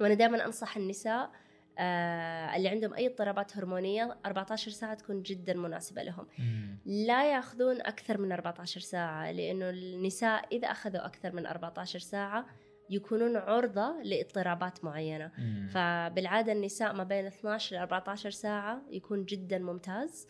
وأنا 0.00 0.14
دائما 0.14 0.44
أنصح 0.46 0.76
النساء 0.76 1.30
آه 1.78 2.56
اللي 2.56 2.68
عندهم 2.68 2.94
أي 2.94 3.06
اضطرابات 3.06 3.56
هرمونية 3.56 4.18
14 4.26 4.70
ساعة 4.70 4.94
تكون 4.94 5.22
جدا 5.22 5.54
مناسبة 5.54 6.02
لهم. 6.02 6.26
مم. 6.38 6.78
لا 6.86 7.32
ياخذون 7.32 7.80
أكثر 7.80 8.18
من 8.18 8.32
14 8.32 8.80
ساعة 8.80 9.30
لأنه 9.30 9.70
النساء 9.70 10.48
إذا 10.52 10.70
أخذوا 10.70 11.06
أكثر 11.06 11.32
من 11.32 11.46
14 11.46 11.98
ساعة 11.98 12.46
يكونون 12.90 13.36
عرضة 13.36 14.02
لاضطرابات 14.02 14.84
معينة. 14.84 15.32
مم. 15.38 15.68
فبالعادة 15.68 16.52
النساء 16.52 16.92
ما 16.92 17.04
بين 17.04 17.26
12 17.26 17.76
ل 17.76 17.78
14 17.78 18.30
ساعة 18.30 18.82
يكون 18.90 19.24
جدا 19.24 19.58
ممتاز 19.58 20.26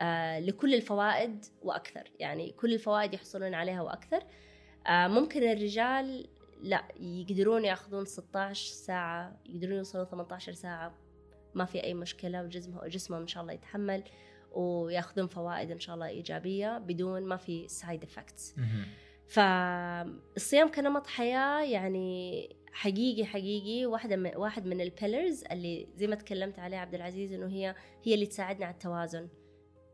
آه 0.00 0.40
لكل 0.40 0.74
الفوائد 0.74 1.44
وأكثر. 1.62 2.10
يعني 2.18 2.50
كل 2.52 2.74
الفوائد 2.74 3.14
يحصلون 3.14 3.54
عليها 3.54 3.82
وأكثر. 3.82 4.22
آه 4.86 5.08
ممكن 5.08 5.42
الرجال 5.42 6.28
لا 6.62 6.84
يقدرون 7.00 7.64
يأخذون 7.64 8.04
16 8.04 8.72
ساعة 8.74 9.36
يقدرون 9.46 9.76
يوصلون 9.76 10.04
18 10.04 10.52
ساعة. 10.52 10.94
ما 11.54 11.64
في 11.64 11.84
أي 11.84 11.94
مشكلة 11.94 12.42
وجسمه 12.42 12.86
جسمهم 12.86 13.20
إن 13.20 13.26
شاء 13.26 13.42
الله 13.42 13.52
يتحمل 13.52 14.02
ويأخذون 14.52 15.26
فوائد 15.26 15.70
إن 15.70 15.80
شاء 15.80 15.94
الله 15.94 16.06
إيجابية 16.06 16.78
بدون 16.78 17.22
ما 17.22 17.36
في 17.36 17.68
side 17.68 18.02
effects. 18.02 18.54
فالصيام 19.30 20.70
كنمط 20.70 21.06
حياة 21.06 21.62
يعني 21.62 22.48
حقيقي 22.72 23.24
حقيقي 23.24 23.86
واحدة 23.86 24.16
من 24.16 24.36
واحد 24.36 24.66
من 24.66 24.80
ال 24.80 24.88
pillars 24.88 25.44
اللي 25.52 25.88
زي 25.96 26.06
ما 26.06 26.14
تكلمت 26.16 26.58
عليه 26.58 26.76
عبد 26.76 26.94
العزيز 26.94 27.32
إنه 27.32 27.46
هي 27.46 27.74
هي 28.04 28.14
اللي 28.14 28.26
تساعدنا 28.26 28.66
على 28.66 28.74
التوازن. 28.74 29.28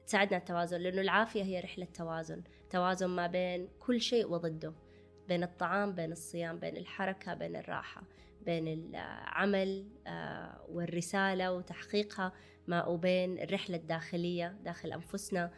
تساعدنا 0.07 0.35
على 0.35 0.41
التوازن 0.41 0.81
لأنه 0.81 1.01
العافية 1.01 1.43
هي 1.43 1.61
رحلة 1.61 1.85
توازن. 1.85 2.43
توازن 2.71 3.07
ما 3.07 3.27
بين 3.27 3.69
كل 3.79 4.01
شيء 4.01 4.33
وضده. 4.33 4.75
بين 5.29 5.43
الطعام 5.43 5.95
بين 5.95 6.13
الصيام 6.13 6.59
بين 6.59 6.77
الحركة 6.77 7.35
بين 7.35 7.57
الراحة 7.57 8.03
بين 8.43 8.69
العمل 8.69 9.89
آه، 10.07 10.67
والرسالة 10.69 11.53
وتحقيقها 11.53 12.33
ما 12.67 12.87
وبين 12.87 13.39
الرحلة 13.39 13.77
الداخلية 13.77 14.57
داخل 14.65 14.93
أنفسنا. 14.93 15.53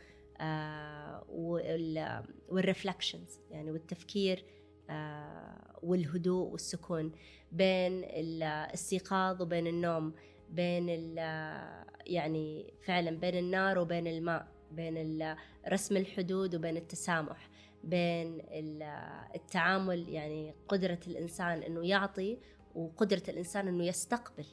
والرفلكشنز 2.49 3.41
يعني 3.51 3.71
والتفكير 3.71 4.45
آه، 4.91 5.79
والهدوء 5.83 6.49
والسكون 6.49 7.13
بين 7.53 8.05
الاستيقاظ 8.05 9.43
وبين 9.43 9.67
النوم 9.67 10.15
بين 10.51 10.89
يعني 12.07 12.75
فعلا 12.83 13.11
بين 13.21 13.35
النار 13.35 13.79
وبين 13.79 14.07
الماء 14.07 14.47
بين 14.73 15.35
رسم 15.69 15.97
الحدود 15.97 16.55
وبين 16.55 16.77
التسامح 16.77 17.51
بين 17.85 18.41
ال- 18.41 18.83
التعامل 19.35 20.09
يعني 20.09 20.55
قدرة 20.69 20.99
الإنسان 21.07 21.63
إنه 21.63 21.87
يعطي 21.87 22.39
وقدرة 22.75 23.23
الإنسان 23.29 23.69
إنه 23.69 23.85
يستقبل. 23.85 24.45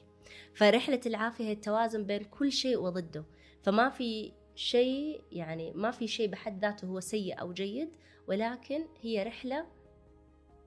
فرحلة 0.54 1.02
العافية 1.06 1.44
هي 1.44 1.52
التوازن 1.52 2.04
بين 2.06 2.24
كل 2.24 2.52
شيء 2.52 2.78
وضده. 2.80 3.26
فما 3.64 3.90
في 3.90 4.32
شيء 4.56 5.22
يعني 5.32 5.72
ما 5.72 5.92
في 5.92 6.08
شيء 6.08 6.30
بحد 6.30 6.62
ذاته 6.62 6.86
هو 6.86 7.00
سيء 7.00 7.42
أو 7.42 7.54
جيد 7.54 7.90
ولكن 8.28 8.86
هي 9.02 9.24
رحلة 9.24 9.66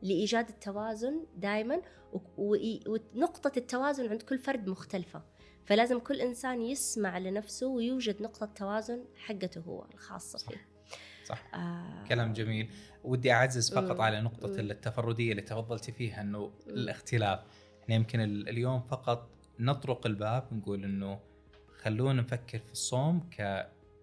لإيجاد 0.02 0.48
التوازن 0.48 1.26
دائما 1.36 1.82
ونقطة 2.38 3.52
التوازن 3.56 4.08
عند 4.10 4.22
كل 4.22 4.38
فرد 4.38 4.68
مختلفة. 4.68 5.22
فلازم 5.64 5.98
كل 5.98 6.20
إنسان 6.20 6.62
يسمع 6.62 7.18
لنفسه 7.18 7.66
ويوجد 7.66 8.22
نقطة 8.22 8.46
توازن 8.46 9.04
حقته 9.16 9.60
هو 9.60 9.84
الخاصة. 9.94 10.38
فيه. 10.38 10.66
صح. 11.26 11.54
آه. 11.54 12.04
كلام 12.08 12.32
جميل. 12.32 12.70
ودي 13.04 13.32
أعزز 13.32 13.72
فقط 13.74 13.96
مم. 13.96 14.00
على 14.02 14.20
نقطة 14.20 14.48
مم. 14.48 14.58
التفردية 14.58 15.30
اللي 15.30 15.42
تفضلتي 15.42 15.92
فيها 15.92 16.20
إنه 16.20 16.50
الاختلاف. 16.66 17.40
إحنا 17.82 17.94
يمكن 17.94 18.20
ال- 18.20 18.48
اليوم 18.48 18.80
فقط 18.80 19.28
نطرق 19.58 20.06
الباب 20.06 20.48
نقول 20.52 20.84
إنه 20.84 21.20
خلونا 21.82 22.22
نفكر 22.22 22.58
في 22.58 22.72
الصوم 22.72 23.28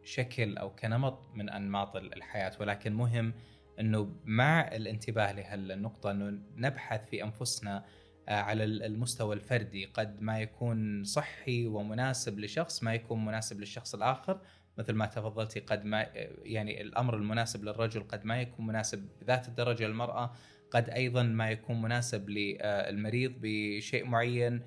كشكل 0.06 0.58
أو 0.58 0.76
كنمط 0.76 1.30
من 1.34 1.50
أنماط 1.50 1.96
ال- 1.96 2.14
الحياة 2.14 2.52
ولكن 2.60 2.94
مهم 2.94 3.34
إنه 3.80 4.16
مع 4.26 4.62
الانتباه 4.68 5.32
لهالنقطة 5.32 6.12
إنه 6.12 6.40
نبحث 6.56 7.10
في 7.10 7.24
أنفسنا 7.24 7.86
آه، 8.30 8.32
على 8.42 8.64
المستوى 8.64 9.36
الفردي. 9.36 9.86
قد 9.86 10.22
ما 10.22 10.40
يكون 10.40 11.04
صحي 11.04 11.68
ومناسب 11.68 12.40
لشخص 12.40 12.84
ما 12.84 12.94
يكون 12.94 13.26
مناسب 13.26 13.60
للشخص 13.60 13.96
الآخر. 13.96 14.42
مثل 14.78 14.94
ما 14.94 15.06
تفضلتي 15.06 15.60
قد 15.60 15.86
ما 15.86 16.08
يعني 16.44 16.82
الأمر 16.82 17.16
المناسب 17.18 17.64
للرجل 17.64 18.04
قد 18.04 18.26
ما 18.26 18.42
يكون 18.42 18.68
مناسب 18.68 19.08
بذات 19.22 19.48
الدرجة 19.48 19.88
للمرأة. 19.88 20.32
قد 20.72 20.90
أيضا 20.90 21.24
ما 21.24 21.50
يكون 21.52 21.82
مناسب 21.82 22.30
للمريض 22.30 23.34
بشيء 23.42 24.06
معين. 24.06 24.62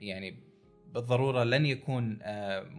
يعني 0.00 0.49
بالضرورة 0.94 1.44
لن 1.44 1.66
يكون 1.66 2.18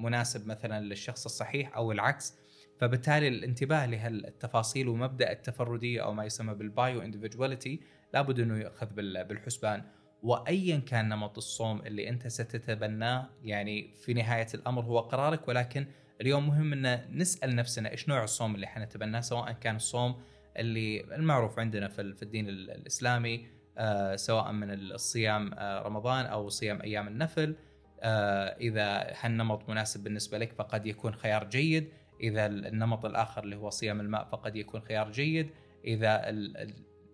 مناسب 0.03 0.47
مثلا 0.47 0.85
للشخص 0.85 1.25
الصحيح 1.25 1.75
أو 1.75 1.91
العكس. 1.91 2.37
فبالتالي 2.79 3.27
الانتباه 3.27 3.85
لهالتفاصيل 3.85 4.87
ومبدأ 4.87 5.31
التفردية 5.31 6.03
أو 6.03 6.13
ما 6.13 6.25
يسمى 6.25 6.53
بالبايو 6.53 7.01
اندفجواليتي 7.01 7.79
لابد 8.13 8.39
إنه 8.39 8.57
يؤخذ 8.57 8.87
بالحسبان. 8.95 9.83
وايا 10.23 10.77
كان 10.77 11.09
نمط 11.09 11.37
الصوم 11.37 11.81
اللي 11.81 12.09
أنت 12.09 12.27
ستتبناه 12.27 13.29
يعني 13.43 13.93
في 13.97 14.13
نهاية 14.13 14.47
الأمر 14.53 14.83
هو 14.83 14.99
قرارك 14.99 15.47
ولكن 15.47 15.85
اليوم 16.21 16.47
مهم 16.47 16.73
إن 16.73 17.17
نسأل 17.17 17.55
نفسنا 17.55 17.91
إيش 17.91 18.09
نوع 18.09 18.23
الصوم 18.23 18.55
اللي 18.55 18.67
حنتبناه 18.67 19.21
سواء 19.21 19.51
كان 19.51 19.75
الصوم 19.75 20.21
اللي 20.57 21.15
المعروف 21.15 21.59
عندنا 21.59 21.87
في 21.87 22.23
الدين 22.23 22.49
الإسلامي 22.49 23.47
آه 23.77 24.15
سواء 24.15 24.51
من 24.51 24.73
الصيام 24.73 25.53
آه 25.53 25.81
رمضان 25.81 26.25
أو 26.25 26.49
صيام 26.49 26.81
أيام 26.81 27.07
النفل. 27.07 27.49
آه 27.49 27.70
إذا 28.03 29.13
هالنمط 29.21 29.69
مناسب 29.69 30.03
بالنسبة 30.03 30.37
لك 30.37 30.53
فقد 30.53 30.85
يكون 30.85 31.15
خيار 31.15 31.43
جيد. 31.49 31.89
إذا 32.21 32.45
النمط 32.45 33.05
الآخر 33.05 33.43
اللي 33.43 33.55
هو 33.55 33.69
صيام 33.69 33.99
الماء 33.99 34.23
فقد 34.31 34.55
يكون 34.55 34.81
خيار 34.81 35.11
جيد. 35.11 35.49
إذا 35.85 36.31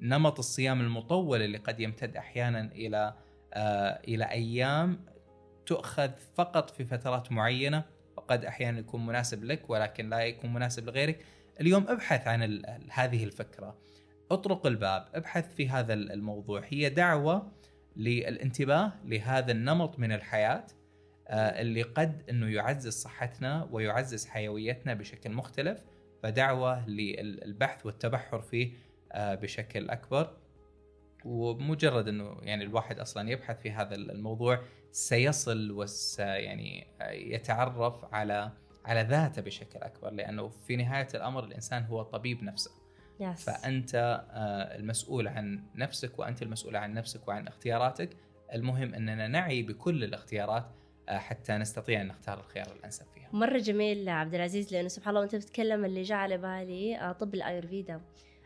نمط 0.01 0.39
الصيام 0.39 0.81
المطول 0.81 1.41
اللي 1.41 1.57
قد 1.57 1.79
يمتد 1.79 2.17
أحيانا 2.17 2.71
إلى 2.71 3.13
آه 3.53 3.99
إلى 4.07 4.25
أيام 4.25 5.05
تؤخذ 5.65 6.09
فقط 6.35 6.69
في 6.69 6.85
فترات 6.85 7.31
معينة 7.31 7.83
وقد 8.17 8.45
أحيانا 8.45 8.79
يكون 8.79 9.05
مناسب 9.05 9.43
لك 9.43 9.69
ولكن 9.69 10.09
لا 10.09 10.19
يكون 10.19 10.53
مناسب 10.53 10.85
لغيرك. 10.85 11.25
اليوم 11.61 11.87
ابحث 11.87 12.27
عن 12.27 12.61
هذه 12.91 13.23
الفكرة. 13.23 13.77
اطرق 14.31 14.65
الباب 14.65 15.07
ابحث 15.13 15.55
في 15.55 15.69
هذا 15.69 15.93
الموضوع. 15.93 16.61
هي 16.69 16.89
دعوة 16.89 17.51
للانتباه 17.95 18.93
لهذا 19.05 19.51
النمط 19.51 19.99
من 19.99 20.11
الحياة. 20.11 20.63
آه، 20.63 20.76
اللي 21.35 21.81
قد 21.81 22.23
إنه 22.29 22.47
يعزز 22.47 22.93
صحتنا 22.93 23.67
ويعزز 23.71 24.25
حيويتنا 24.25 24.93
بشكل 24.93 25.31
مختلف 25.31 25.83
فدعوة 26.23 26.89
للبحث 26.89 27.85
والتبحر 27.85 28.41
فيه 28.41 28.71
آه، 29.11 29.35
بشكل 29.35 29.89
أكبر. 29.89 30.37
ومجرد 31.25 32.07
إنه 32.07 32.37
يعني 32.41 32.63
الواحد 32.63 32.99
أصلا 32.99 33.29
يبحث 33.29 33.61
في 33.61 33.71
هذا 33.71 33.95
الموضوع 33.95 34.61
سيصل 34.91 35.71
وس 35.71 36.19
يعني 36.19 36.87
يتعرف 37.11 38.13
على 38.13 38.51
على 38.85 39.01
ذاته 39.01 39.41
بشكل 39.41 39.79
أكبر 39.79 40.09
لأنه 40.09 40.47
في 40.47 40.75
نهاية 40.75 41.07
الأمر 41.15 41.43
الإنسان 41.43 41.83
هو 41.83 42.03
طبيب 42.03 42.43
نفسه. 42.43 42.71
Yes. 43.19 43.23
فأنت 43.23 43.95
آه، 44.31 44.77
المسؤول 44.77 45.27
عن 45.27 45.63
نفسك 45.75 46.19
وأنت 46.19 46.41
المسؤول 46.41 46.75
عن 46.75 46.93
نفسك 46.93 47.27
وعن 47.27 47.47
اختياراتك. 47.47 48.09
المهم 48.53 48.93
إننا 48.93 49.27
نعي 49.27 49.63
بكل 49.63 50.03
الاختيارات 50.03 50.65
آه، 50.65 50.86
حتى 51.09 51.53
نستطيع 51.57 52.01
أن 52.01 52.07
نختار 52.07 52.39
الخيار 52.39 52.67
الأنسب 52.79 53.05
فيها. 53.15 53.29
مرة 53.33 53.57
جميل 53.57 54.09
عبد 54.09 54.35
العزيز 54.35 54.73
لأنه 54.73 54.87
سبحان 54.87 55.09
الله 55.09 55.21
وأنت 55.21 55.35
بتتكلم 55.35 55.85
اللي 55.85 56.01
جاء 56.01 56.17
على 56.17 56.37
بالي 56.37 57.15
طب 57.19 57.33
الايرفيدا 57.33 58.01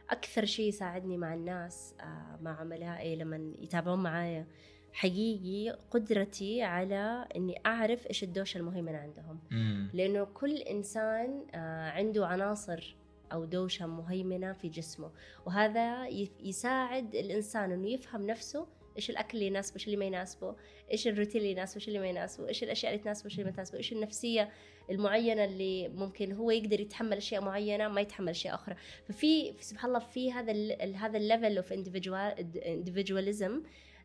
أكثر 0.10 0.46
شيء 0.46 0.68
يساعدني 0.68 1.18
مع 1.18 1.34
الناس 1.34 1.96
مع 2.42 2.60
عملائي 2.60 3.16
لما 3.16 3.54
يتابعون 3.60 4.04
معايا 4.04 4.48
حقيقي 4.94 5.78
قدرتي 5.92 6.64
على 6.64 7.28
إني 7.36 7.62
أعرف 7.66 8.08
إيش 8.08 8.24
الدوشة 8.24 8.58
المهيمنه 8.58 8.98
عندهم 8.98 9.40
مم. 9.52 9.90
لأنه 9.94 10.24
كل 10.24 10.56
إنسان 10.58 11.46
عنده 11.94 12.28
عناصر 12.28 12.96
أو 13.34 13.46
دوشا 13.46 13.86
مهيمنة 13.86 14.54
في 14.54 14.70
جسمه 14.70 15.12
وهذا 15.46 16.08
يساعد 16.44 17.16
الإنسان 17.16 17.72
إنه 17.72 17.88
يفهم 17.90 18.26
نفسه 18.28 18.68
إيش 18.98 19.10
الأكل 19.10 19.38
اللي 19.38 19.48
يناسبه 19.48 19.76
إيش 19.76 19.86
اللي 19.86 19.98
ما 19.98 20.06
يناسبه 20.06 20.56
إيش 20.92 21.08
الروتين 21.08 21.42
اللي 21.42 21.52
يناسبه 21.52 21.76
إيش 21.76 21.88
اللي 21.88 22.00
ما 22.00 22.08
يناسبه 22.08 22.48
إيش 22.48 22.64
الأشياء 22.64 22.92
اللي 22.92 23.04
تناسبه 23.04 23.26
إيش 23.26 23.34
اللي 23.34 23.46
ما 23.46 23.56
تناسبه 23.56 23.78
إيش 23.78 23.94
النفسية 23.94 24.50
المعينة 24.90 25.46
اللي 25.46 25.88
ممكن 25.88 26.32
هو 26.32 26.52
يقدر 26.52 26.80
يتحمل 26.80 27.18
أشياء 27.18 27.42
معينة 27.42 27.88
ما 27.88 28.02
يتحمل 28.02 28.30
أشياء 28.30 28.56
أخرى 28.56 28.76
ففي 29.08 29.54
سبحان 29.60 29.90
الله 29.90 30.00
في 30.00 30.32
هذا 30.32 30.52
ال 30.52 30.96
هذا 30.96 31.18
ال 31.18 31.24
level 31.24 31.58
of 31.58 31.74
individualism 31.74 33.52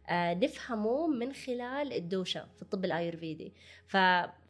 آه 0.08 0.34
نفهمه 0.34 1.06
من 1.06 1.32
خلال 1.32 1.92
الدوشا 1.92 2.46
في 2.56 2.62
الطب 2.62 2.86
الآيورفيدي 2.86 3.50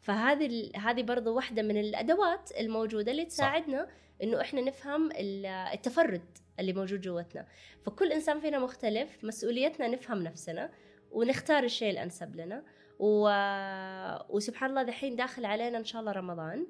فهذه 0.01 0.71
هذه 0.75 1.01
برضو 1.01 1.35
واحدة 1.35 1.61
من 1.61 1.77
الأدوات 1.77 2.51
الموجودة 2.59 3.11
اللي 3.11 3.25
تساعدنا 3.25 3.85
صح. 3.85 4.06
إنه 4.23 4.41
إحنا 4.41 4.61
نفهم 4.61 5.09
التفرد 5.73 6.37
اللي 6.59 6.73
موجود 6.73 7.01
جوتنا 7.01 7.47
فكل 7.85 8.11
إنسان 8.11 8.39
فينا 8.39 8.59
مختلف 8.59 9.23
مسؤوليتنا 9.23 9.87
نفهم 9.87 10.23
نفسنا 10.23 10.71
ونختار 11.11 11.63
الشيء 11.63 11.91
الأنسب 11.91 12.35
لنا. 12.35 12.63
و... 12.99 13.29
وسبحان 14.29 14.69
الله 14.69 14.83
دحين 14.83 15.15
داخل 15.15 15.45
علينا 15.45 15.77
إن 15.77 15.83
شاء 15.85 16.01
الله 16.01 16.11
رمضان. 16.11 16.67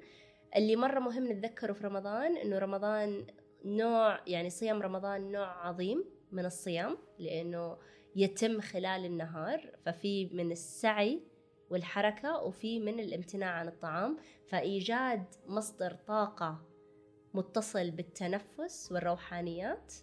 اللي 0.56 0.76
مرة 0.76 0.98
مهم 0.98 1.32
نتذكره 1.32 1.72
في 1.72 1.86
رمضان 1.86 2.36
إنه 2.36 2.58
رمضان 2.58 3.26
نوع 3.64 4.20
يعني 4.26 4.50
صيام 4.50 4.82
رمضان 4.82 5.32
نوع 5.32 5.66
عظيم 5.66 6.04
من 6.32 6.44
الصيام 6.44 6.98
لأنه 7.18 7.76
يتم 8.16 8.60
خلال 8.60 9.04
النهار. 9.04 9.70
ففي 9.86 10.26
من 10.32 10.52
السعي 10.52 11.22
والحركة 11.70 12.42
وفي 12.42 12.80
من 12.80 13.00
الامتناع 13.00 13.50
عن 13.50 13.68
الطعام. 13.68 14.16
فإيجاد 14.48 15.24
مصدر 15.46 15.94
طاقة 16.06 16.64
متصل 17.34 17.90
بالتنفس 17.90 18.92
والروحانيات. 18.92 19.94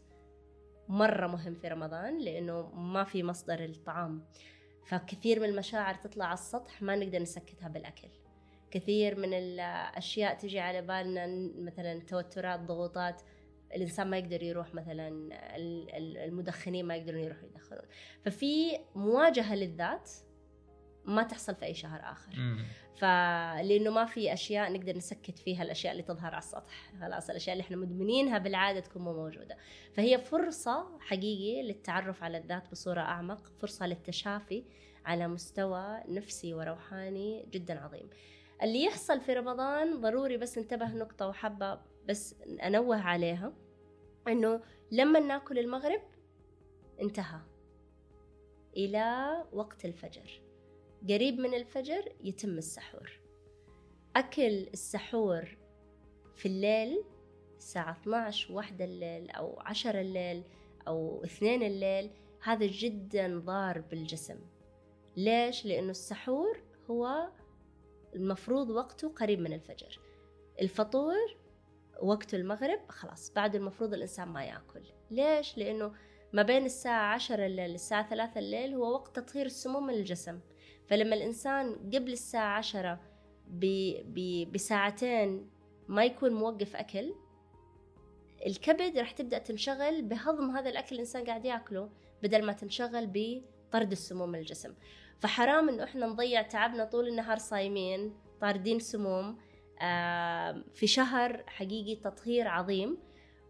مرة 0.87 1.27
مهم 1.27 1.55
في 1.55 1.67
رمضان 1.67 2.19
لأنه 2.19 2.61
ما 2.75 3.03
في 3.03 3.23
مصدر 3.23 3.63
الطعام. 3.63 4.25
فكثير 4.87 5.39
من 5.39 5.49
المشاعر 5.49 5.95
تطلع 5.95 6.25
على 6.25 6.33
السطح 6.33 6.81
ما 6.81 6.95
نقدر 6.95 7.21
نسكتها 7.21 7.67
بالأكل. 7.67 8.07
كثير 8.71 9.19
من 9.19 9.33
الأشياء 9.33 10.37
تجي 10.37 10.59
على 10.59 10.81
بالنا 10.81 11.51
مثلا 11.57 11.99
توترات 11.99 12.59
ضغوطات. 12.59 13.21
الإنسان 13.75 14.09
ما 14.09 14.17
يقدر 14.17 14.43
يروح 14.43 14.73
مثلا 14.73 15.29
المدخنين 16.25 16.85
ما 16.85 16.95
يقدرون 16.95 17.21
يروحوا 17.21 17.47
يدخنون. 17.47 17.85
ففي 18.23 18.79
مواجهة 18.95 19.55
للذات 19.55 20.11
ما 21.05 21.23
تحصل 21.23 21.55
في 21.55 21.65
أي 21.65 21.73
شهر 21.73 21.99
آخر. 22.03 22.31
فلانه 22.95 23.91
ما 23.91 24.05
في 24.05 24.33
أشياء 24.33 24.73
نقدر 24.73 24.97
نسكت 24.97 25.39
فيها 25.39 25.63
الأشياء 25.63 25.91
اللي 25.91 26.03
تظهر 26.03 26.31
على 26.31 26.37
السطح. 26.37 26.91
خلاص 27.01 27.29
الأشياء 27.29 27.53
اللي 27.53 27.61
إحنا 27.63 27.77
مدمنينها 27.77 28.37
بالعادة 28.37 28.79
تكون 28.79 29.01
مو 29.01 29.13
موجودة. 29.13 29.57
فهي 29.93 30.17
فرصة 30.17 30.99
حقيقي 30.99 31.63
للتعرف 31.67 32.23
على 32.23 32.37
الذات 32.37 32.71
بصورة 32.71 33.01
أعمق 33.01 33.47
فرصة 33.59 33.87
للتشافي 33.87 34.63
على 35.05 35.27
مستوى 35.27 36.03
نفسي 36.07 36.53
وروحاني 36.53 37.45
جدا 37.51 37.79
عظيم. 37.79 38.09
اللي 38.63 38.83
يحصل 38.83 39.21
في 39.21 39.33
رمضان 39.33 40.01
ضروري 40.01 40.37
بس 40.37 40.57
ننتبه 40.57 40.93
نقطة 40.93 41.27
وحابة 41.27 41.79
بس 42.05 42.35
أنوه 42.43 43.01
عليها 43.01 43.53
إنه 44.27 44.61
لما 44.91 45.19
ناكل 45.19 45.59
المغرب 45.59 46.01
انتهى 47.01 47.39
إلى 48.77 49.35
وقت 49.53 49.85
الفجر. 49.85 50.41
قريب 51.09 51.39
من 51.39 51.53
الفجر 51.53 52.11
يتم 52.23 52.57
السحور. 52.57 53.19
أكل 54.15 54.67
السحور 54.73 55.57
في 56.35 56.45
الليل 56.45 57.03
الساعة 57.57 57.91
12 57.91 58.53
واحدة 58.53 58.85
الليل 58.85 59.29
أو 59.29 59.59
10 59.59 60.01
الليل 60.01 60.43
أو 60.87 61.23
اثنين 61.23 61.63
الليل 61.63 62.11
هذا 62.43 62.65
جدا 62.65 63.39
ضار 63.39 63.81
بالجسم. 63.81 64.39
ليش؟ 65.17 65.65
لأنه 65.65 65.91
السحور 65.91 66.61
هو 66.89 67.29
المفروض 68.15 68.69
وقته 68.69 69.09
قريب 69.09 69.39
من 69.39 69.53
الفجر. 69.53 69.99
الفطور 70.61 71.37
وقت 72.01 72.33
المغرب 72.33 72.79
خلاص 72.89 73.33
بعد 73.33 73.55
المفروض 73.55 73.93
الإنسان 73.93 74.27
ما 74.27 74.43
يأكل. 74.43 74.83
ليش؟ 75.11 75.57
لأنه 75.57 75.93
ما 76.33 76.41
بين 76.41 76.65
الساعة 76.65 77.13
عشرة 77.13 77.45
الليل 77.45 77.69
للساعة 77.69 78.09
ثلاثة 78.09 78.39
الليل 78.39 78.73
هو 78.73 78.93
وقت 78.93 79.19
تطهير 79.19 79.45
السموم 79.45 79.87
من 79.87 79.93
الجسم. 79.93 80.39
فلما 80.87 81.15
الإنسان 81.15 81.75
قبل 81.93 82.11
الساعة 82.11 82.57
عشرة 82.57 82.99
بساعتين 84.51 85.49
ما 85.87 86.05
يكون 86.05 86.33
موقف 86.33 86.75
أكل 86.75 87.13
الكبد 88.45 88.97
راح 88.97 89.11
تبدأ 89.11 89.37
تنشغل 89.37 90.01
بهضم 90.01 90.51
هذا 90.51 90.69
الأكل 90.69 90.95
الإنسان 90.95 91.25
قاعد 91.25 91.45
يأكله 91.45 91.89
بدل 92.23 92.45
ما 92.45 92.53
تنشغل 92.53 93.09
بطرد 93.13 93.91
السموم 93.91 94.29
من 94.29 94.39
الجسم. 94.39 94.73
فحرام 95.19 95.69
إنه 95.69 95.83
إحنا 95.83 96.05
نضيع 96.05 96.41
تعبنا 96.41 96.85
طول 96.85 97.07
النهار 97.07 97.37
صايمين 97.37 98.13
طاردين 98.41 98.79
سموم 98.79 99.37
في 100.73 100.87
شهر 100.87 101.43
حقيقي 101.47 101.95
تطهير 101.95 102.47
عظيم 102.47 102.97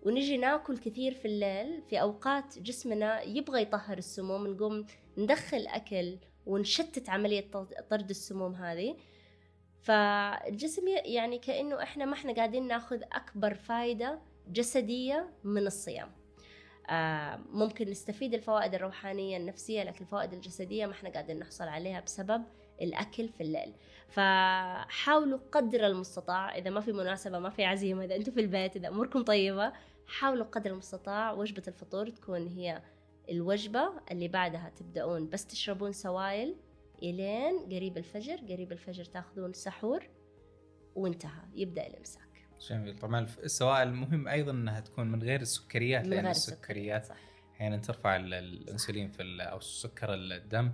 ونجي 0.04 0.38
ناكل 0.38 0.78
كثير 0.78 1.14
في 1.14 1.26
الليل 1.26 1.82
في 1.90 2.02
أوقات 2.02 2.60
جسمنا 2.60 3.22
يبغى 3.22 3.62
يطهر 3.62 3.98
السموم 3.98 4.48
نقوم 4.48 4.86
ندخل 5.18 5.66
أكل 5.68 6.18
ونشتت 6.46 7.10
عملية 7.10 7.52
طرد 7.90 8.10
السموم 8.10 8.56
هذه. 8.56 8.98
فالجسم 9.82 10.88
يعني 11.06 11.40
كأنه 11.40 11.84
إحنا 11.84 12.06
ما 12.06 12.14
إحنا 12.14 12.34
قاعدين 12.34 12.68
ناخذ 12.68 13.02
أكبر 13.12 13.54
فائده 13.54 14.20
جسدية 14.48 15.30
من 15.44 15.68
الصيام. 15.68 16.12
آه 16.90 17.40
ممكن 17.52 17.90
نستفيد 17.90 18.34
الفوائد 18.34 18.74
الروحانية 18.76 19.38
النفسية 19.38 19.84
لكن 19.84 20.02
الفوائد 20.02 20.34
الجسدية 20.34 20.86
ما 20.86 20.92
إحنا 20.92 21.10
قاعدين 21.10 21.40
نحصل 21.40 21.64
عليها 21.64 22.00
بسبب 22.00 22.44
الأكل 22.82 23.30
في 23.30 23.42
الليل. 23.42 23.74
فحاولوا 24.08 25.40
قدر 25.52 25.88
المستطاع 25.88 26.56
إذا 26.58 26.70
ما 26.70 26.82
في 26.82 26.92
مناسبة 26.92 27.40
ما 27.40 27.50
في 27.50 27.66
عزيمة 27.66 28.06
إذا 28.06 28.16
أنتم 28.16 28.32
في 28.32 28.42
البيت 28.42 28.76
إذا 28.76 28.88
أموركم 28.88 29.24
طيبة 29.24 29.74
حاولوا 30.08 30.46
قدر 30.46 30.72
المستطاع 30.72 31.32
وجبة 31.32 31.64
الفطور 31.68 32.10
تكون 32.10 32.48
هي 32.48 32.82
الوجبة 33.30 33.90
اللي 34.12 34.28
بعدها 34.28 34.70
تبدأون 34.76 35.30
بس 35.30 35.48
تشربون 35.48 35.92
سوائل 35.92 36.56
إلين 37.04 37.60
قريب 37.60 37.98
الفجر 37.98 38.36
قريب 38.38 38.72
الفجر 38.72 39.06
تاخذون 39.06 39.54
سحور 39.54 40.10
وانتهى 40.96 41.42
يبدأ 41.56 41.88
الامساك 41.88 42.48
جميل 42.70 42.98
طبعا 42.98 43.28
السوائل 43.44 43.94
مهم 43.94 44.28
أيضا 44.28 44.52
إنها 44.52 44.80
تكون 44.80 45.12
من 45.12 45.24
غير 45.24 45.42
السكريات 45.42 46.04
من 46.06 46.10
لأن 46.10 46.20
غير 46.22 46.30
السكريات 46.32 47.06
صح. 47.06 47.16
أحيانا 47.56 47.78
ترفع 47.78 48.16
ال- 48.16 48.34
الإنسولين 48.34 49.10
في 49.12 49.24
أو 49.42 49.60
سكر 49.60 50.14
الدم 50.14 50.72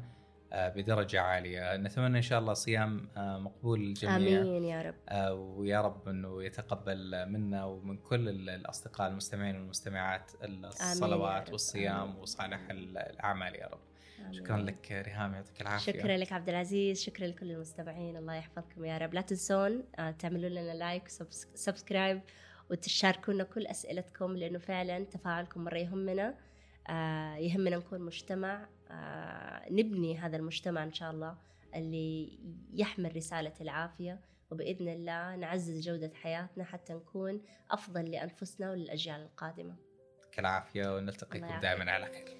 آه، 0.54 0.70
بدرجة 0.70 1.22
عالية. 1.22 1.78
نتمنى 1.78 2.18
إن 2.18 2.22
شاء 2.22 2.40
الله 2.40 2.54
صيام 2.54 3.10
آه، 3.18 3.38
مقبول 3.40 3.80
للجميع. 3.80 4.16
آمين 4.42 4.64
يا 4.64 4.82
رب. 4.82 4.96
آه، 5.10 5.34
ويا 5.34 5.82
رب 5.82 6.08
إنه 6.10 6.44
يتقبل 6.44 7.26
منا 7.30 7.66
ومن 7.66 7.98
كل 7.98 8.30
ال- 8.30 8.50
الأصدقاء 8.50 9.08
المستمعين 9.10 9.56
والمستمعات 9.56 10.32
الصلوات. 10.44 11.52
والصيام 11.52 12.02
آمين. 12.10 12.16
وصالح 12.16 12.70
ال- 12.70 12.98
الأعمال 12.98 13.56
يا 13.56 13.68
رب. 13.68 13.80
آمين. 14.20 14.34
شكرا 14.34 14.58
لك 14.58 14.92
ريهام 15.08 15.34
يعطيك 15.34 15.62
العافية. 15.62 15.92
شكرا 15.94 16.18
لك 16.18 16.34
عبد 16.34 16.50
العزيز 16.50 17.02
شكرا 17.04 17.28
لكل 17.28 17.52
المستمعين. 17.52 18.18
الله 18.18 18.34
يحفظكم 18.34 18.86
يا 18.86 18.98
رب. 18.98 19.14
لا 19.14 19.22
تنسون 19.22 19.84
تعملوا 20.20 20.50
لنا 20.50 20.74
like 20.74 21.08
subscribe 21.56 22.22
وتشاركونا 22.70 23.44
كل 23.44 23.68
أسئلتكم 23.68 24.38
لأنه 24.38 24.60
فعلا 24.60 25.04
تفاعلكم 25.04 25.64
مرة 25.64 25.78
يهمنا 25.78 26.34
يهمنا 27.38 27.78
نكون 27.78 28.02
مجتمع 28.02 28.68
نبني 29.71 30.17
هذا 30.17 30.38
المجتمع 30.38 30.84
إن 30.84 30.93
شاء 30.93 31.12
الله 31.12 31.38
اللي 31.75 32.39
يحمل 32.73 33.15
رسالة 33.15 33.54
العافية 33.62 34.19
وبإذن 34.51 34.88
الله 34.88 35.36
نعزز 35.36 35.88
جودة 35.88 36.12
حياتنا 36.15 36.63
حتى 36.63 36.93
نكون 36.93 37.41
أفضل 37.71 38.12
لأنفسنا 38.12 38.71
وللأجيال 38.71 39.21
القادمة 39.21 39.75
يعطيك 40.17 40.39
العافيه 40.39 40.95
ونلتقيكم 40.95 41.60
دائما. 41.60 41.91
على 41.91 42.06
خير 42.06 42.38